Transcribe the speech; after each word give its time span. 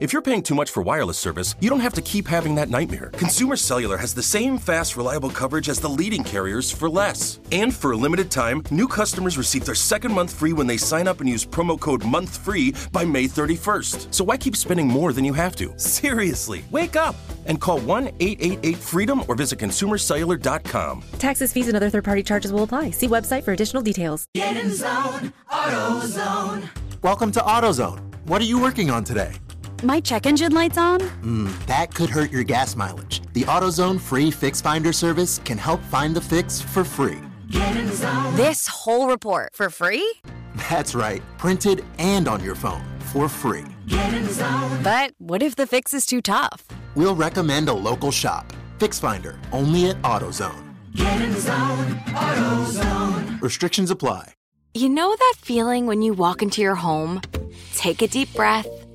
If 0.00 0.12
you're 0.12 0.22
paying 0.22 0.42
too 0.42 0.56
much 0.56 0.72
for 0.72 0.82
wireless 0.82 1.18
service, 1.18 1.54
you 1.60 1.70
don't 1.70 1.78
have 1.78 1.94
to 1.94 2.02
keep 2.02 2.26
having 2.26 2.56
that 2.56 2.68
nightmare. 2.68 3.10
Consumer 3.12 3.54
Cellular 3.54 3.96
has 3.96 4.12
the 4.12 4.24
same 4.24 4.58
fast, 4.58 4.96
reliable 4.96 5.30
coverage 5.30 5.68
as 5.68 5.78
the 5.78 5.88
leading 5.88 6.24
carriers 6.24 6.68
for 6.68 6.90
less. 6.90 7.38
And 7.52 7.72
for 7.72 7.92
a 7.92 7.96
limited 7.96 8.28
time, 8.28 8.64
new 8.72 8.88
customers 8.88 9.38
receive 9.38 9.64
their 9.64 9.76
second 9.76 10.12
month 10.12 10.34
free 10.34 10.52
when 10.52 10.66
they 10.66 10.76
sign 10.76 11.06
up 11.06 11.20
and 11.20 11.30
use 11.30 11.46
promo 11.46 11.78
code 11.78 12.02
MONTHFREE 12.02 12.90
by 12.90 13.04
May 13.04 13.26
31st. 13.26 14.12
So 14.12 14.24
why 14.24 14.36
keep 14.36 14.56
spending 14.56 14.88
more 14.88 15.12
than 15.12 15.24
you 15.24 15.32
have 15.32 15.54
to? 15.56 15.72
Seriously, 15.78 16.64
wake 16.72 16.96
up 16.96 17.14
and 17.46 17.60
call 17.60 17.78
1 17.78 18.08
888 18.18 18.76
freedom 18.76 19.22
or 19.28 19.36
visit 19.36 19.60
consumercellular.com. 19.60 21.04
Taxes, 21.20 21.52
fees, 21.52 21.68
and 21.68 21.76
other 21.76 21.88
third 21.88 22.04
party 22.04 22.24
charges 22.24 22.52
will 22.52 22.64
apply. 22.64 22.90
See 22.90 23.06
website 23.06 23.44
for 23.44 23.52
additional 23.52 23.82
details. 23.82 24.26
Get 24.34 24.56
in 24.56 24.74
zone, 24.74 25.32
AutoZone. 25.52 26.68
Welcome 27.02 27.30
to 27.30 27.40
AutoZone. 27.40 28.00
What 28.26 28.42
are 28.42 28.46
you 28.46 28.60
working 28.60 28.90
on 28.90 29.04
today? 29.04 29.34
My 29.84 30.00
check 30.00 30.24
engine 30.24 30.52
light's 30.54 30.78
on? 30.78 30.98
Mm, 31.22 31.66
that 31.66 31.92
could 31.94 32.08
hurt 32.08 32.32
your 32.32 32.42
gas 32.42 32.74
mileage. 32.74 33.20
The 33.34 33.42
AutoZone 33.42 34.00
free 34.00 34.30
Fix 34.30 34.62
Finder 34.62 34.94
service 34.94 35.40
can 35.44 35.58
help 35.58 35.82
find 35.82 36.16
the 36.16 36.22
fix 36.22 36.58
for 36.58 36.84
free. 36.84 37.20
Get 37.50 37.76
in 37.76 37.92
zone. 37.92 38.34
This 38.34 38.66
whole 38.66 39.08
report 39.08 39.54
for 39.54 39.68
free? 39.68 40.10
That's 40.70 40.94
right, 40.94 41.22
printed 41.36 41.84
and 41.98 42.28
on 42.28 42.42
your 42.42 42.54
phone 42.54 42.82
for 43.12 43.28
free. 43.28 43.64
Get 43.86 44.14
in 44.14 44.26
zone. 44.32 44.82
But 44.82 45.12
what 45.18 45.42
if 45.42 45.54
the 45.54 45.66
fix 45.66 45.92
is 45.92 46.06
too 46.06 46.22
tough? 46.22 46.66
We'll 46.94 47.14
recommend 47.14 47.68
a 47.68 47.74
local 47.74 48.10
shop. 48.10 48.54
Fix 48.78 48.98
Finder, 48.98 49.38
only 49.52 49.90
at 49.90 50.00
AutoZone. 50.00 50.74
Get 50.94 51.20
in 51.20 51.34
zone, 51.34 51.94
AutoZone. 52.06 53.42
Restrictions 53.42 53.90
apply. 53.90 54.32
You 54.72 54.88
know 54.88 55.14
that 55.14 55.34
feeling 55.36 55.86
when 55.86 56.00
you 56.00 56.14
walk 56.14 56.40
into 56.42 56.62
your 56.62 56.74
home, 56.74 57.20
take 57.74 58.02
a 58.02 58.08
deep 58.08 58.32
breath, 58.34 58.66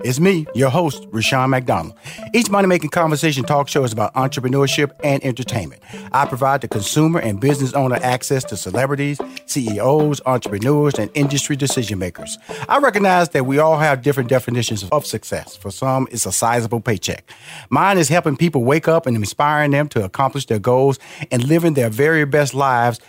It's 0.00 0.20
me, 0.20 0.46
your 0.54 0.68
host, 0.68 1.06
Rushion 1.10 1.50
McDonald. 1.50 1.94
Each 2.34 2.50
Money 2.50 2.68
Making 2.68 2.90
Conversation 2.90 3.44
talk 3.44 3.68
show 3.68 3.82
is 3.82 3.92
about 3.92 4.12
entrepreneurship 4.14 4.92
and 5.02 5.24
entertainment. 5.24 5.82
I 6.12 6.26
provide 6.26 6.60
the 6.60 6.68
consumer 6.68 7.18
and 7.18 7.40
business 7.40 7.72
owner 7.72 7.98
access 8.02 8.44
to 8.44 8.56
celebrities, 8.56 9.18
CEOs, 9.46 10.20
entrepreneurs, 10.26 10.94
and 10.94 11.10
industry 11.14 11.56
decision 11.56 11.98
makers. 11.98 12.36
I 12.68 12.78
recognize 12.78 13.30
that 13.30 13.46
we 13.46 13.58
all 13.58 13.78
have 13.78 14.02
different 14.02 14.28
definitions 14.28 14.84
of 14.90 15.06
success. 15.06 15.56
For 15.56 15.70
some, 15.70 16.06
it's 16.10 16.26
a 16.26 16.32
sizable 16.32 16.80
paycheck. 16.80 17.30
Mine 17.70 17.96
is 17.96 18.08
helping 18.08 18.36
people 18.36 18.64
wake 18.64 18.88
up 18.88 19.06
and 19.06 19.16
inspiring 19.16 19.70
them 19.70 19.88
to 19.88 20.04
accomplish 20.04 20.46
their 20.46 20.58
goals 20.58 20.98
and 21.30 21.42
living 21.44 21.74
their 21.74 21.88
very 21.88 22.26
best 22.26 22.52
lives 22.54 23.00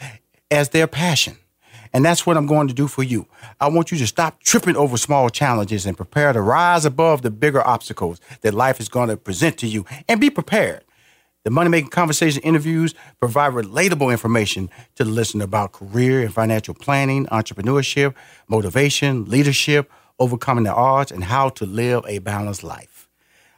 as 0.49 0.69
their 0.69 0.87
passion. 0.87 1.37
And 1.93 2.03
that's 2.03 2.25
what 2.25 2.37
I'm 2.37 2.47
going 2.47 2.67
to 2.67 2.73
do 2.73 2.87
for 2.87 3.03
you. 3.03 3.27
I 3.59 3.67
want 3.69 3.91
you 3.91 3.97
to 3.97 4.07
stop 4.07 4.41
tripping 4.41 4.75
over 4.75 4.97
small 4.97 5.29
challenges 5.29 5.85
and 5.85 5.97
prepare 5.97 6.33
to 6.33 6.41
rise 6.41 6.85
above 6.85 7.21
the 7.21 7.31
bigger 7.31 7.65
obstacles 7.65 8.19
that 8.41 8.53
life 8.53 8.79
is 8.79 8.89
going 8.89 9.09
to 9.09 9.17
present 9.17 9.57
to 9.59 9.67
you 9.67 9.85
and 10.07 10.21
be 10.21 10.29
prepared. 10.29 10.83
The 11.43 11.51
Money 11.51 11.69
Making 11.69 11.91
Conversation 11.91 12.41
interviews 12.41 12.93
provide 13.21 13.53
relatable 13.53 14.11
information 14.11 14.69
to 14.95 15.05
the 15.05 15.09
listener 15.09 15.45
about 15.45 15.71
career 15.71 16.21
and 16.21 16.33
financial 16.33 16.73
planning, 16.73 17.25
entrepreneurship, 17.27 18.15
motivation, 18.49 19.23
leadership, 19.25 19.89
overcoming 20.19 20.65
the 20.65 20.73
odds, 20.73 21.09
and 21.09 21.23
how 21.23 21.47
to 21.49 21.65
live 21.65 22.03
a 22.05 22.19
balanced 22.19 22.63
life. 22.63 23.07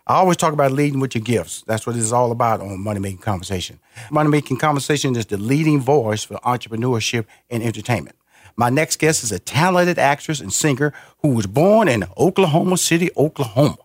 I 0.06 0.16
always 0.16 0.38
talk 0.38 0.53
about 0.53 0.72
leading 0.72 1.00
with 1.00 1.13
your 1.13 1.23
gifts. 1.23 1.63
That's 1.67 1.85
what 1.88 1.96
it's 1.96 2.11
all 2.11 2.31
about 2.31 2.61
on 2.61 2.79
Money 2.79 3.00
Making 3.00 3.19
Conversation. 3.19 3.79
Money 4.09 4.29
Making 4.29 4.57
Conversation 4.57 5.16
is 5.16 5.28
the 5.28 5.38
leading 5.38 5.79
voice 5.79 6.23
for 6.23 6.35
entrepreneurship 6.38 7.25
and 7.50 7.61
entertainment. 7.61 8.16
My 8.59 8.70
next 8.70 9.00
guest 9.00 9.24
is 9.24 9.31
a 9.31 9.40
talented 9.40 9.97
actress 9.97 10.42
and 10.42 10.52
singer 10.52 10.92
who 11.20 11.30
was 11.30 11.47
born 11.47 11.88
in 11.88 12.03
Oklahoma 12.18 12.75
City, 12.75 13.09
Oklahoma. 13.16 13.78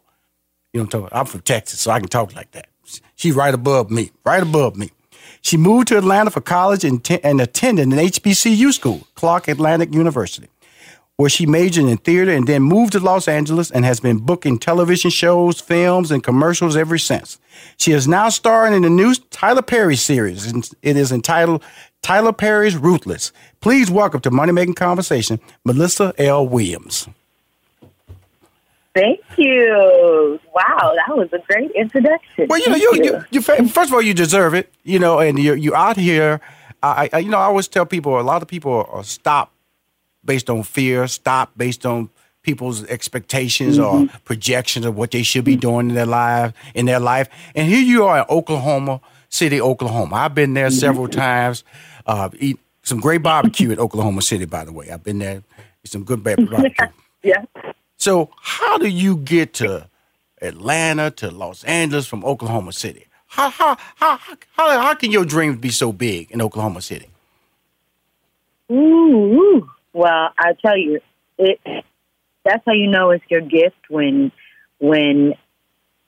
You 0.72 0.80
know 0.80 0.82
I'm 0.82 0.88
talking 0.88 1.06
about? 1.06 1.16
I'm 1.20 1.26
from 1.26 1.42
Texas, 1.42 1.78
so 1.78 1.92
I 1.92 2.00
can 2.00 2.08
talk 2.08 2.34
like 2.34 2.50
that. 2.50 2.66
She's 3.14 3.36
right 3.36 3.54
above 3.54 3.92
me, 3.92 4.10
right 4.24 4.42
above 4.42 4.74
me. 4.74 4.90
She 5.42 5.56
moved 5.56 5.86
to 5.88 5.96
Atlanta 5.98 6.32
for 6.32 6.40
college 6.40 6.82
and, 6.82 7.04
t- 7.04 7.20
and 7.22 7.40
attended 7.40 7.86
an 7.86 7.92
HBCU 7.92 8.72
school, 8.72 9.06
Clark 9.14 9.46
Atlanta 9.46 9.86
University, 9.86 10.48
where 11.18 11.30
she 11.30 11.46
majored 11.46 11.84
in 11.84 11.98
theater 11.98 12.32
and 12.32 12.48
then 12.48 12.62
moved 12.62 12.94
to 12.94 12.98
Los 12.98 13.28
Angeles 13.28 13.70
and 13.70 13.84
has 13.84 14.00
been 14.00 14.18
booking 14.18 14.58
television 14.58 15.08
shows, 15.08 15.60
films, 15.60 16.10
and 16.10 16.24
commercials 16.24 16.76
ever 16.76 16.98
since. 16.98 17.38
She 17.76 17.92
is 17.92 18.08
now 18.08 18.28
starring 18.28 18.74
in 18.74 18.82
the 18.82 18.90
new 18.90 19.14
Tyler 19.30 19.62
Perry 19.62 19.94
series. 19.94 20.50
and 20.50 20.68
It 20.82 20.96
is 20.96 21.12
entitled 21.12 21.62
Tyler 22.04 22.34
Perry's 22.34 22.76
Ruthless. 22.76 23.32
Please 23.62 23.90
welcome 23.90 24.20
to 24.20 24.30
Money 24.30 24.52
Making 24.52 24.74
Conversation, 24.74 25.40
Melissa 25.64 26.12
L. 26.18 26.46
Williams. 26.46 27.08
Thank 28.94 29.20
you. 29.38 30.38
Wow, 30.54 30.94
that 30.94 31.16
was 31.16 31.32
a 31.32 31.38
great 31.48 31.70
introduction. 31.70 32.46
Well, 32.48 32.60
you 32.60 32.68
know, 32.68 32.76
you, 32.76 32.92
you, 33.02 33.24
you, 33.30 33.40
first 33.40 33.88
of 33.88 33.94
all, 33.94 34.02
you 34.02 34.12
deserve 34.12 34.52
it. 34.52 34.70
You 34.84 34.98
know, 34.98 35.18
and 35.18 35.38
you're 35.38 35.56
you 35.56 35.74
out 35.74 35.96
here. 35.96 36.42
I, 36.82 37.08
I, 37.10 37.18
you 37.20 37.30
know, 37.30 37.38
I 37.38 37.44
always 37.44 37.68
tell 37.68 37.86
people 37.86 38.20
a 38.20 38.22
lot 38.22 38.42
of 38.42 38.48
people 38.48 38.86
are 38.90 39.02
stop 39.02 39.50
based 40.24 40.50
on 40.50 40.62
fear, 40.62 41.08
stop 41.08 41.52
based 41.56 41.86
on 41.86 42.10
people's 42.42 42.84
expectations 42.84 43.78
Mm-hmm. 43.78 44.04
or 44.14 44.18
projections 44.26 44.84
of 44.84 44.94
what 44.94 45.10
they 45.10 45.22
should 45.22 45.44
be 45.46 45.56
doing 45.56 45.88
in 45.88 45.94
their 45.94 46.04
life. 46.04 46.52
In 46.74 46.84
their 46.84 47.00
life, 47.00 47.30
and 47.54 47.66
here 47.66 47.80
you 47.82 48.04
are 48.04 48.18
in 48.18 48.24
Oklahoma 48.28 49.00
City, 49.30 49.58
Oklahoma. 49.60 50.14
I've 50.16 50.34
been 50.34 50.52
there 50.54 50.70
several 50.70 51.08
times. 51.08 51.64
Uh, 52.06 52.28
eat 52.38 52.58
some 52.82 53.00
great 53.00 53.22
barbecue 53.22 53.70
in 53.70 53.78
Oklahoma 53.78 54.22
City, 54.22 54.44
by 54.44 54.64
the 54.64 54.72
way. 54.72 54.90
I've 54.90 55.02
been 55.02 55.18
there. 55.18 55.42
Eat 55.84 55.90
some 55.90 56.04
good 56.04 56.22
barbecue. 56.22 56.86
yeah. 57.22 57.44
So, 57.96 58.30
how 58.40 58.78
do 58.78 58.88
you 58.88 59.16
get 59.16 59.54
to 59.54 59.88
Atlanta 60.42 61.10
to 61.12 61.30
Los 61.30 61.64
Angeles 61.64 62.06
from 62.06 62.24
Oklahoma 62.24 62.72
City? 62.72 63.06
How 63.26 63.50
how 63.50 63.76
how 63.96 64.18
how, 64.52 64.80
how 64.80 64.94
can 64.94 65.10
your 65.10 65.24
dreams 65.24 65.58
be 65.58 65.70
so 65.70 65.92
big 65.92 66.30
in 66.30 66.40
Oklahoma 66.40 66.82
City? 66.82 67.08
Ooh. 68.70 69.68
Well, 69.92 70.30
I 70.38 70.52
tell 70.60 70.76
you, 70.76 71.00
it. 71.38 71.60
That's 72.44 72.62
how 72.66 72.72
you 72.72 72.88
know 72.88 73.10
it's 73.10 73.24
your 73.30 73.40
gift 73.40 73.76
when 73.88 74.30
when 74.78 75.34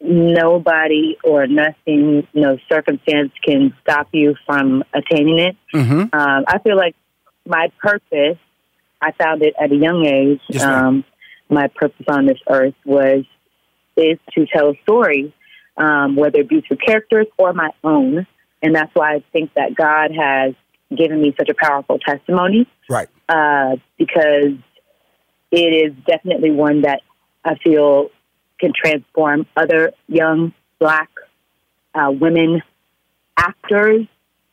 nobody 0.01 1.17
or 1.25 1.47
nothing, 1.47 2.27
no 2.35 2.59
circumstance 2.71 3.33
can 3.45 3.75
stop 3.83 4.09
you 4.13 4.35
from 4.47 4.85
attaining 4.95 5.39
it. 5.39 5.57
Mm-hmm. 5.75 6.19
Um, 6.19 6.45
I 6.47 6.59
feel 6.59 6.77
like 6.77 6.95
my 7.47 7.71
purpose, 7.81 8.39
I 9.01 9.13
found 9.13 9.43
it 9.43 9.55
at 9.61 9.73
a 9.73 9.77
young 9.77 10.05
age. 10.05 10.41
Yes, 10.49 10.63
um, 10.63 11.05
my 11.49 11.69
purpose 11.69 12.07
on 12.09 12.27
this 12.27 12.39
earth 12.49 12.75
was 12.85 13.25
is 13.97 14.19
to 14.35 14.47
tell 14.47 14.71
a 14.71 14.75
story, 14.83 15.33
um, 15.77 16.17
whether 16.17 16.41
it 16.41 16.49
be 16.49 16.61
through 16.61 16.77
characters 16.79 17.27
or 17.39 17.53
my 17.53 17.71
own, 17.83 18.27
and 18.63 18.75
that's 18.75 18.91
why 18.95 19.15
I 19.15 19.25
think 19.33 19.55
that 19.55 19.75
God 19.75 20.11
has 20.15 20.55
given 20.95 21.21
me 21.21 21.35
such 21.39 21.49
a 21.49 21.55
powerful 21.55 21.99
testimony 21.99 22.69
Right. 22.89 23.09
uh, 23.29 23.77
because 23.99 24.55
it 25.51 25.57
is 25.57 25.95
definitely 26.07 26.51
one 26.51 26.83
that 26.83 27.01
I 27.45 27.57
feel 27.57 28.11
can 28.59 28.73
transform 28.75 29.47
other 29.57 29.93
young 30.09 30.53
black 30.79 31.11
uh, 31.95 32.11
women 32.11 32.63
actors 33.37 34.07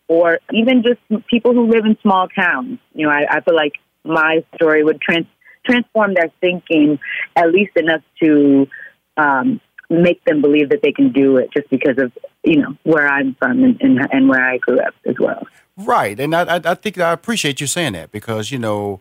or 0.08 0.40
even 0.52 0.84
just 0.84 1.26
people 1.28 1.54
who 1.54 1.68
live 1.68 1.86
in 1.86 1.98
small 2.02 2.28
towns. 2.28 2.80
You 2.94 3.08
know, 3.08 3.12
I, 3.12 3.26
I 3.30 3.42
feel 3.42 3.56
like 3.56 3.74
my 4.04 4.44
story 4.56 4.84
would 4.84 5.02
trans- 5.02 5.28
transform 5.66 6.14
their 6.14 6.32
thinking 6.42 7.00
at 7.36 7.52
least 7.52 7.76
enough 7.78 8.02
to 8.22 8.68
um, 9.18 9.62
make 9.90 10.24
them 10.26 10.42
believe 10.42 10.70
that 10.70 10.82
they 10.82 10.92
can 10.92 11.12
do 11.12 11.38
it 11.38 11.50
just 11.54 11.70
because 11.70 11.98
of, 11.98 12.12
you 12.44 12.62
know, 12.62 12.78
where 12.84 13.08
I'm 13.08 13.36
from 13.36 13.64
and, 13.64 13.82
and, 13.82 14.00
and 14.12 14.30
where 14.30 14.44
I 14.44 14.58
grew 14.58 14.80
up 14.80 14.94
as 15.06 15.16
well. 15.20 15.48
Right, 15.76 16.20
and 16.20 16.36
I, 16.36 16.62
I, 16.64 16.76
think 16.76 17.00
I 17.00 17.12
appreciate 17.12 17.60
you 17.60 17.66
saying 17.66 17.94
that 17.94 18.12
because 18.12 18.52
you 18.52 18.60
know 18.60 19.00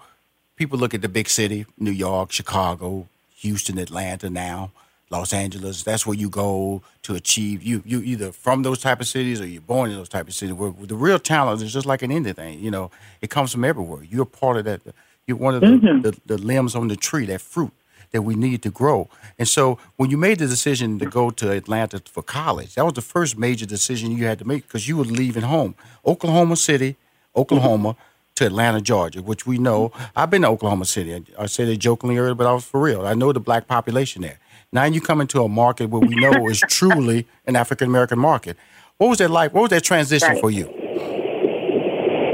people 0.57 0.79
look 0.79 0.95
at 0.95 1.03
the 1.03 1.09
big 1.09 1.29
city, 1.29 1.67
New 1.79 1.91
York, 1.91 2.33
Chicago, 2.33 3.09
Houston, 3.37 3.77
Atlanta, 3.77 4.31
now 4.31 4.71
Los 5.13 5.33
Angeles. 5.33 5.83
That's 5.85 6.07
where 6.07 6.17
you 6.17 6.29
go 6.29 6.83
to 7.03 7.15
achieve. 7.15 7.63
You 7.63 7.83
you 7.85 8.01
either 8.03 8.33
from 8.33 8.63
those 8.63 8.81
type 8.81 9.01
of 9.01 9.07
cities 9.07 9.41
or 9.41 9.47
you're 9.47 9.61
born 9.63 9.91
in 9.91 9.97
those 9.97 10.09
type 10.09 10.27
of 10.29 10.35
cities. 10.35 10.55
Where, 10.55 10.71
where 10.71 10.87
the 10.87 10.97
real 10.97 11.19
talent 11.19 11.63
is 11.63 11.73
just 11.73 11.87
like 11.87 12.03
in 12.03 12.11
anything, 12.11 12.59
you 12.61 12.71
know, 12.71 12.91
it 13.21 13.31
comes 13.31 13.53
from 13.53 13.65
everywhere. 13.65 14.03
You're 14.13 14.25
part 14.27 14.57
of 14.57 14.65
that. 14.65 14.81
You're 15.27 15.37
one 15.37 15.55
of 15.55 15.61
the, 15.61 15.67
Mhm. 15.69 16.03
the, 16.03 16.13
the 16.27 16.39
limbs 16.39 16.75
on 16.75 16.89
the 16.89 16.97
tree, 16.97 17.27
that 17.27 17.41
fruit 17.41 17.73
that 18.11 18.23
we 18.23 18.35
need 18.35 18.61
to 18.63 18.71
grow. 18.71 19.09
And 19.39 19.49
so 19.49 19.79
when 19.97 20.11
you 20.11 20.19
made 20.19 20.39
the 20.39 20.47
decision 20.47 20.99
to 20.99 21.07
go 21.07 21.31
to 21.31 21.51
Atlanta 21.53 22.03
for 22.11 22.23
college, 22.23 22.75
that 22.75 22.85
was 22.85 22.95
the 22.95 23.01
first 23.15 23.39
major 23.39 23.65
decision 23.65 24.11
you 24.11 24.27
had 24.27 24.39
to 24.41 24.45
make 24.45 24.67
because 24.67 24.87
you 24.89 24.97
were 24.99 25.05
leaving 25.23 25.45
home, 25.45 25.75
Oklahoma 26.05 26.57
City, 26.57 26.97
Oklahoma, 27.37 27.97
to 28.35 28.47
Atlanta, 28.47 28.81
Georgia, 28.81 29.23
which 29.23 29.47
we 29.47 29.59
know. 29.59 29.93
I've 30.17 30.31
been 30.31 30.43
to 30.43 30.49
Oklahoma 30.49 30.85
City. 30.87 31.15
I, 31.15 31.21
I 31.45 31.47
said 31.47 31.69
it 31.69 31.79
jokingly 31.79 32.17
earlier, 32.19 32.35
but 32.35 32.47
I 32.47 32.53
was 32.53 32.65
for 32.65 32.81
real. 32.81 33.07
I 33.07 33.15
know 33.15 33.33
the 33.33 33.41
black 33.41 33.67
population 33.67 34.23
there. 34.23 34.39
Now 34.75 34.85
you 34.85 35.01
come 35.03 35.21
into 35.21 35.43
a 35.43 35.49
market 35.49 35.91
where 35.91 36.01
we 36.01 36.15
know 36.17 36.49
is 36.49 36.61
truly 36.69 37.27
an 37.47 37.57
African 37.57 37.89
American 37.89 38.19
market. 38.19 38.57
What 38.97 39.09
was 39.09 39.19
that 39.19 39.31
like? 39.31 39.53
What 39.53 39.63
was 39.63 39.71
that 39.71 39.83
transition 39.85 40.29
Right. 40.31 40.41
for 40.41 40.51
you? 40.51 40.65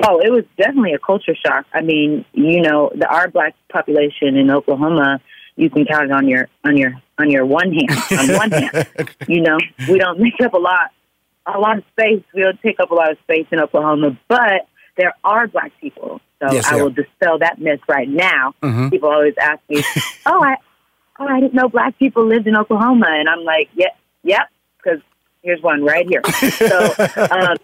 Oh, 0.05 0.20
it 0.20 0.31
was 0.31 0.44
definitely 0.56 0.93
a 0.93 0.99
culture 1.00 1.35
shock. 1.35 1.67
I 1.75 1.81
mean, 1.82 2.25
you 2.32 2.62
know, 2.62 2.90
the 2.94 3.08
our 3.08 3.29
black 3.29 3.55
population 3.73 4.37
in 4.37 4.50
Oklahoma, 4.50 5.20
you 5.56 5.69
can 5.69 5.85
count 5.85 6.05
it 6.05 6.12
on 6.12 6.29
your 6.29 6.49
on 6.64 6.76
your 6.76 6.93
on 7.19 7.29
your 7.31 7.44
one 7.44 7.73
hand. 7.73 7.90
On 8.12 8.37
one 8.37 8.50
hand, 8.52 8.87
you 9.29 9.40
know, 9.40 9.58
we 9.88 9.99
don't 9.99 10.20
make 10.20 10.40
up 10.40 10.55
a 10.55 10.58
lot 10.58 10.93
a 11.52 11.58
lot 11.58 11.79
of 11.79 11.85
space. 11.99 12.23
We 12.32 12.43
don't 12.43 12.61
take 12.62 12.79
up 12.79 12.93
a 12.93 12.94
lot 12.94 13.11
of 13.11 13.19
space 13.25 13.46
in 13.50 13.58
Oklahoma, 13.58 14.17
but 14.29 14.69
there 14.96 15.12
are 15.25 15.49
black 15.49 15.73
people. 15.81 16.20
So 16.40 16.52
Yes, 16.52 16.67
I 16.67 16.81
will 16.81 16.90
dispel 16.90 17.38
that 17.40 17.61
myth 17.61 17.81
right 17.88 18.08
now. 18.08 18.55
Mhm. 18.62 18.90
People 18.93 19.08
always 19.11 19.35
ask 19.40 19.58
me, 19.69 19.82
"Oh, 20.26 20.40
I 20.44 20.56
oh, 21.19 21.26
I 21.26 21.41
didn't 21.41 21.55
know 21.55 21.69
black 21.69 21.99
people 21.99 22.26
lived 22.26 22.47
in 22.47 22.56
Oklahoma," 22.56 23.06
and 23.09 23.29
I'm 23.29 23.44
like, 23.44 23.69
"Yep, 23.75 23.97
yep," 24.23 24.49
because 24.76 25.00
here's 25.43 25.62
one 25.62 25.85
right 25.85 26.06
here. 26.09 26.23
So 26.50 26.94
um, 27.31 27.56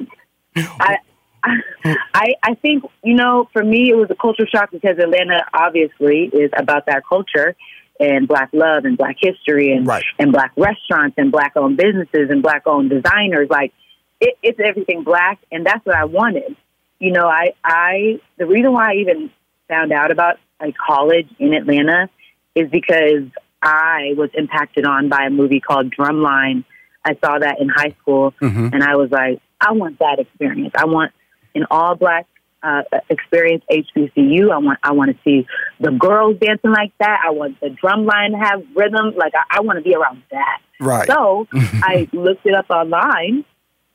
I. 0.56 0.98
I 1.44 2.36
I 2.42 2.54
think 2.54 2.84
you 3.02 3.12
know 3.12 3.50
for 3.52 3.62
me 3.62 3.90
it 3.90 3.96
was 3.96 4.10
a 4.10 4.14
culture 4.14 4.46
shock 4.46 4.70
because 4.70 4.98
Atlanta 4.98 5.44
obviously 5.52 6.30
is 6.32 6.50
about 6.56 6.86
that 6.86 7.02
culture 7.06 7.54
and 8.00 8.26
black 8.26 8.48
love 8.54 8.84
and 8.84 8.96
black 8.96 9.16
history 9.20 9.72
and 9.72 9.86
and 10.18 10.32
black 10.32 10.52
restaurants 10.56 11.16
and 11.18 11.30
black 11.30 11.52
owned 11.56 11.76
businesses 11.76 12.30
and 12.30 12.42
black 12.42 12.66
owned 12.66 12.88
designers 12.88 13.48
like 13.50 13.74
it, 14.20 14.38
it's 14.42 14.58
everything 14.58 15.04
black 15.04 15.38
and 15.52 15.66
that's 15.66 15.84
what 15.84 15.94
I 15.94 16.04
wanted. 16.04 16.56
You 16.98 17.12
know 17.12 17.26
I 17.26 17.52
I 17.62 18.20
the 18.38 18.46
reason 18.46 18.72
why 18.72 18.92
I 18.92 18.94
even 18.96 19.30
found 19.68 19.92
out 19.92 20.10
about 20.10 20.38
a 20.60 20.72
college 20.72 21.28
in 21.38 21.52
Atlanta 21.52 22.08
is 22.54 22.70
because 22.70 23.24
I 23.64 24.12
was 24.16 24.30
impacted 24.34 24.84
on 24.84 25.08
by 25.08 25.24
a 25.26 25.30
movie 25.30 25.60
called 25.60 25.90
Drumline. 25.90 26.64
I 27.04 27.14
saw 27.24 27.38
that 27.38 27.60
in 27.60 27.68
high 27.68 27.94
school 28.00 28.32
Mhm. 28.40 28.72
and 28.72 28.82
I 28.84 28.96
was 28.96 29.10
like 29.10 29.40
I 29.60 29.72
want 29.72 29.98
that 30.00 30.18
experience. 30.18 30.72
I 30.76 30.84
want 30.84 31.12
an 31.54 31.64
all 31.70 31.94
black 31.94 32.26
uh, 32.62 32.82
experience 33.10 33.62
HBCU. 33.70 34.50
I 34.50 34.58
want 34.58 34.78
I 34.82 34.92
want 34.92 35.10
to 35.10 35.18
see 35.24 35.46
the 35.80 35.90
girls 35.90 36.36
dancing 36.38 36.70
like 36.72 36.92
that. 36.98 37.20
I 37.24 37.30
want 37.30 37.60
the 37.60 37.70
drum 37.70 38.04
line 38.06 38.32
to 38.32 38.38
have 38.38 38.62
rhythm. 38.74 39.14
Like 39.16 39.32
I, 39.34 39.58
I 39.58 39.60
want 39.60 39.78
to 39.78 39.82
be 39.82 39.94
around 39.94 40.22
that. 40.30 40.60
Right. 40.80 41.06
So 41.06 41.46
I 41.52 42.08
looked 42.12 42.46
it 42.46 42.54
up 42.54 42.70
online, 42.70 43.44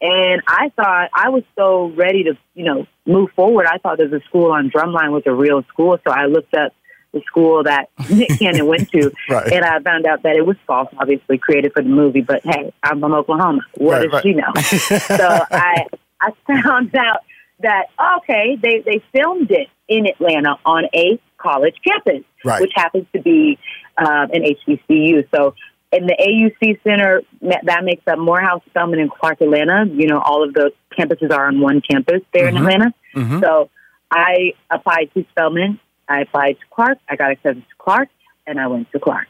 and 0.01 0.42
I 0.48 0.72
thought 0.75 1.10
I 1.13 1.30
was 1.30 1.44
so 1.57 1.88
ready 1.95 2.24
to 2.25 2.38
you 2.54 2.65
know 2.65 2.88
move 3.06 3.31
forward. 3.36 3.65
I 3.65 3.77
thought 3.80 3.98
that 3.98 4.12
the 4.12 4.22
school 4.27 4.51
on 4.51 4.69
Drumline 4.69 5.12
was 5.12 5.24
a 5.25 5.33
real 5.33 5.63
school, 5.63 5.98
so 6.07 6.13
I 6.13 6.25
looked 6.25 6.54
up 6.54 6.72
the 7.13 7.21
school 7.27 7.63
that 7.63 7.89
Nick 8.09 8.29
Cannon 8.39 8.65
went 8.67 8.89
to, 8.91 9.11
Right. 9.29 9.51
and 9.51 9.65
I 9.65 9.79
found 9.79 10.06
out 10.06 10.23
that 10.23 10.35
it 10.35 10.45
was 10.45 10.57
false, 10.67 10.89
obviously 11.00 11.38
created 11.38 11.73
for 11.73 11.81
the 11.81 11.89
movie. 11.89 12.21
But 12.21 12.41
hey, 12.44 12.71
I'm 12.83 13.00
from 13.00 13.13
Oklahoma. 13.13 13.61
What 13.75 13.94
Right, 13.94 14.03
does 14.03 14.13
right. 14.13 14.23
she 14.23 14.33
know? 14.33 14.53
so 15.17 15.45
I 15.51 15.85
I 16.21 16.31
found 16.47 16.95
out 16.95 17.19
that 17.61 17.85
okay, 18.17 18.57
they 18.61 18.81
they 18.85 19.03
filmed 19.13 19.51
it 19.51 19.67
in 19.88 20.06
Atlanta 20.06 20.57
on 20.65 20.85
a 20.94 21.19
college 21.38 21.75
campus, 21.85 22.23
Right. 22.45 22.61
which 22.61 22.71
happens 22.75 23.06
to 23.15 23.21
be 23.21 23.57
um, 23.97 24.29
an 24.31 24.44
HBCU. 24.44 25.27
So 25.33 25.55
in 25.91 26.05
the 26.05 26.15
AUC 26.19 26.79
Center, 26.83 27.21
that 27.41 27.83
makes 27.83 28.03
up 28.07 28.19
Morehouse, 28.19 28.62
Spelman, 28.69 29.00
and 29.00 29.09
Clark, 29.09 29.41
Atlanta. 29.41 29.85
You 29.91 30.05
know, 30.07 30.19
all 30.19 30.44
of 30.47 30.53
the 30.53 30.71
campuses 30.97 31.31
are 31.31 31.47
on 31.47 31.59
one 31.59 31.81
campus 31.81 32.21
there 32.33 32.47
in 32.47 32.53
Mhm. 32.55 32.59
Atlanta. 32.59 32.94
Mhm. 33.15 33.41
So 33.41 33.69
I 34.12 34.53
applied 34.69 35.09
to 35.15 35.25
Spelman. 35.31 35.79
I 36.09 36.21
applied 36.21 36.59
to 36.59 36.65
Clark. 36.71 37.00
I 37.09 37.17
got 37.17 37.31
accepted 37.31 37.61
to 37.69 37.75
Clark, 37.79 38.09
and 38.47 38.59
I 38.59 38.67
went 38.67 38.91
to 38.94 39.00
Clark. 39.00 39.27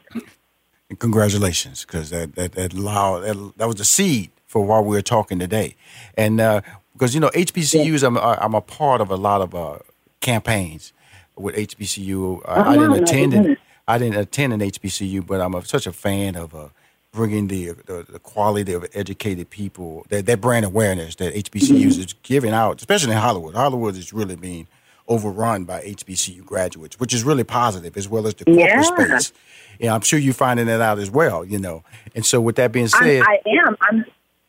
And 0.90 0.98
congratulations, 0.98 1.84
because 1.84 2.10
that 2.10 2.34
that 2.36 2.52
that, 2.52 2.74
allowed, 2.74 3.20
that 3.20 3.52
that 3.58 3.66
was 3.68 3.76
the 3.76 3.84
seed 3.86 4.30
for 4.46 4.64
why 4.64 4.80
we 4.80 4.96
were 4.96 5.02
talking 5.02 5.38
today, 5.38 5.76
and 6.16 6.40
uh, 6.40 6.62
because 6.94 7.14
you 7.14 7.20
know 7.20 7.30
HBCUs, 7.30 8.04
I'm 8.06 8.18
I'm 8.18 8.54
a 8.54 8.60
part 8.62 9.00
of 9.00 9.10
a 9.10 9.16
lot 9.16 9.42
of 9.42 9.54
uh, 9.54 9.78
campaigns 10.20 10.92
with 11.36 11.56
HBCU. 11.56 12.42
I, 12.46 12.60
I 12.60 12.76
Oh, 12.76 12.76
didn't 12.76 12.94
wow, 12.94 12.96
attend 12.96 13.32
that's 13.34 13.46
it. 13.46 13.58
I 13.88 13.98
didn't 13.98 14.18
attend 14.18 14.52
an 14.54 14.60
HBCU, 14.60 15.26
but 15.26 15.40
I'm 15.40 15.54
a, 15.54 15.64
such 15.64 15.86
a 15.86 15.92
fan 15.92 16.36
of 16.36 16.54
uh, 16.54 16.68
bringing 17.12 17.48
the, 17.48 17.72
the 17.86 18.06
the 18.10 18.18
quality 18.20 18.72
of 18.72 18.86
educated 18.94 19.50
people, 19.50 20.06
that 20.10 20.26
that 20.26 20.40
brand 20.40 20.64
awareness 20.66 21.16
that 21.16 21.34
HBCUs 21.34 21.98
is 21.98 22.14
giving 22.22 22.52
out, 22.52 22.80
especially 22.80 23.12
in 23.12 23.18
Hollywood. 23.18 23.54
Hollywood 23.54 23.96
is 23.96 24.12
really 24.12 24.36
being 24.36 24.66
overrun 25.10 25.64
by 25.64 25.82
HBCU 25.82 26.42
graduates, 26.46 26.98
which 26.98 27.12
is 27.12 27.24
really 27.24 27.44
positive, 27.44 27.96
as 27.98 28.08
well 28.08 28.26
as 28.26 28.34
the 28.34 28.46
corporate 28.46 28.70
Yeah. 28.70 29.18
space. 29.18 29.32
Yeah, 29.78 29.94
I'm 29.94 30.00
sure 30.02 30.18
you're 30.18 30.32
finding 30.34 30.66
that 30.66 30.80
out 30.80 30.98
as 30.98 31.10
well. 31.10 31.44
You 31.44 31.58
know, 31.58 31.82
and 32.14 32.24
so 32.24 32.40
with 32.40 32.56
that 32.56 32.72
being 32.72 32.84
I'm, 32.84 32.88
said, 32.90 33.22
I 33.26 33.40
am. 33.66 33.76
I'm. 33.82 34.04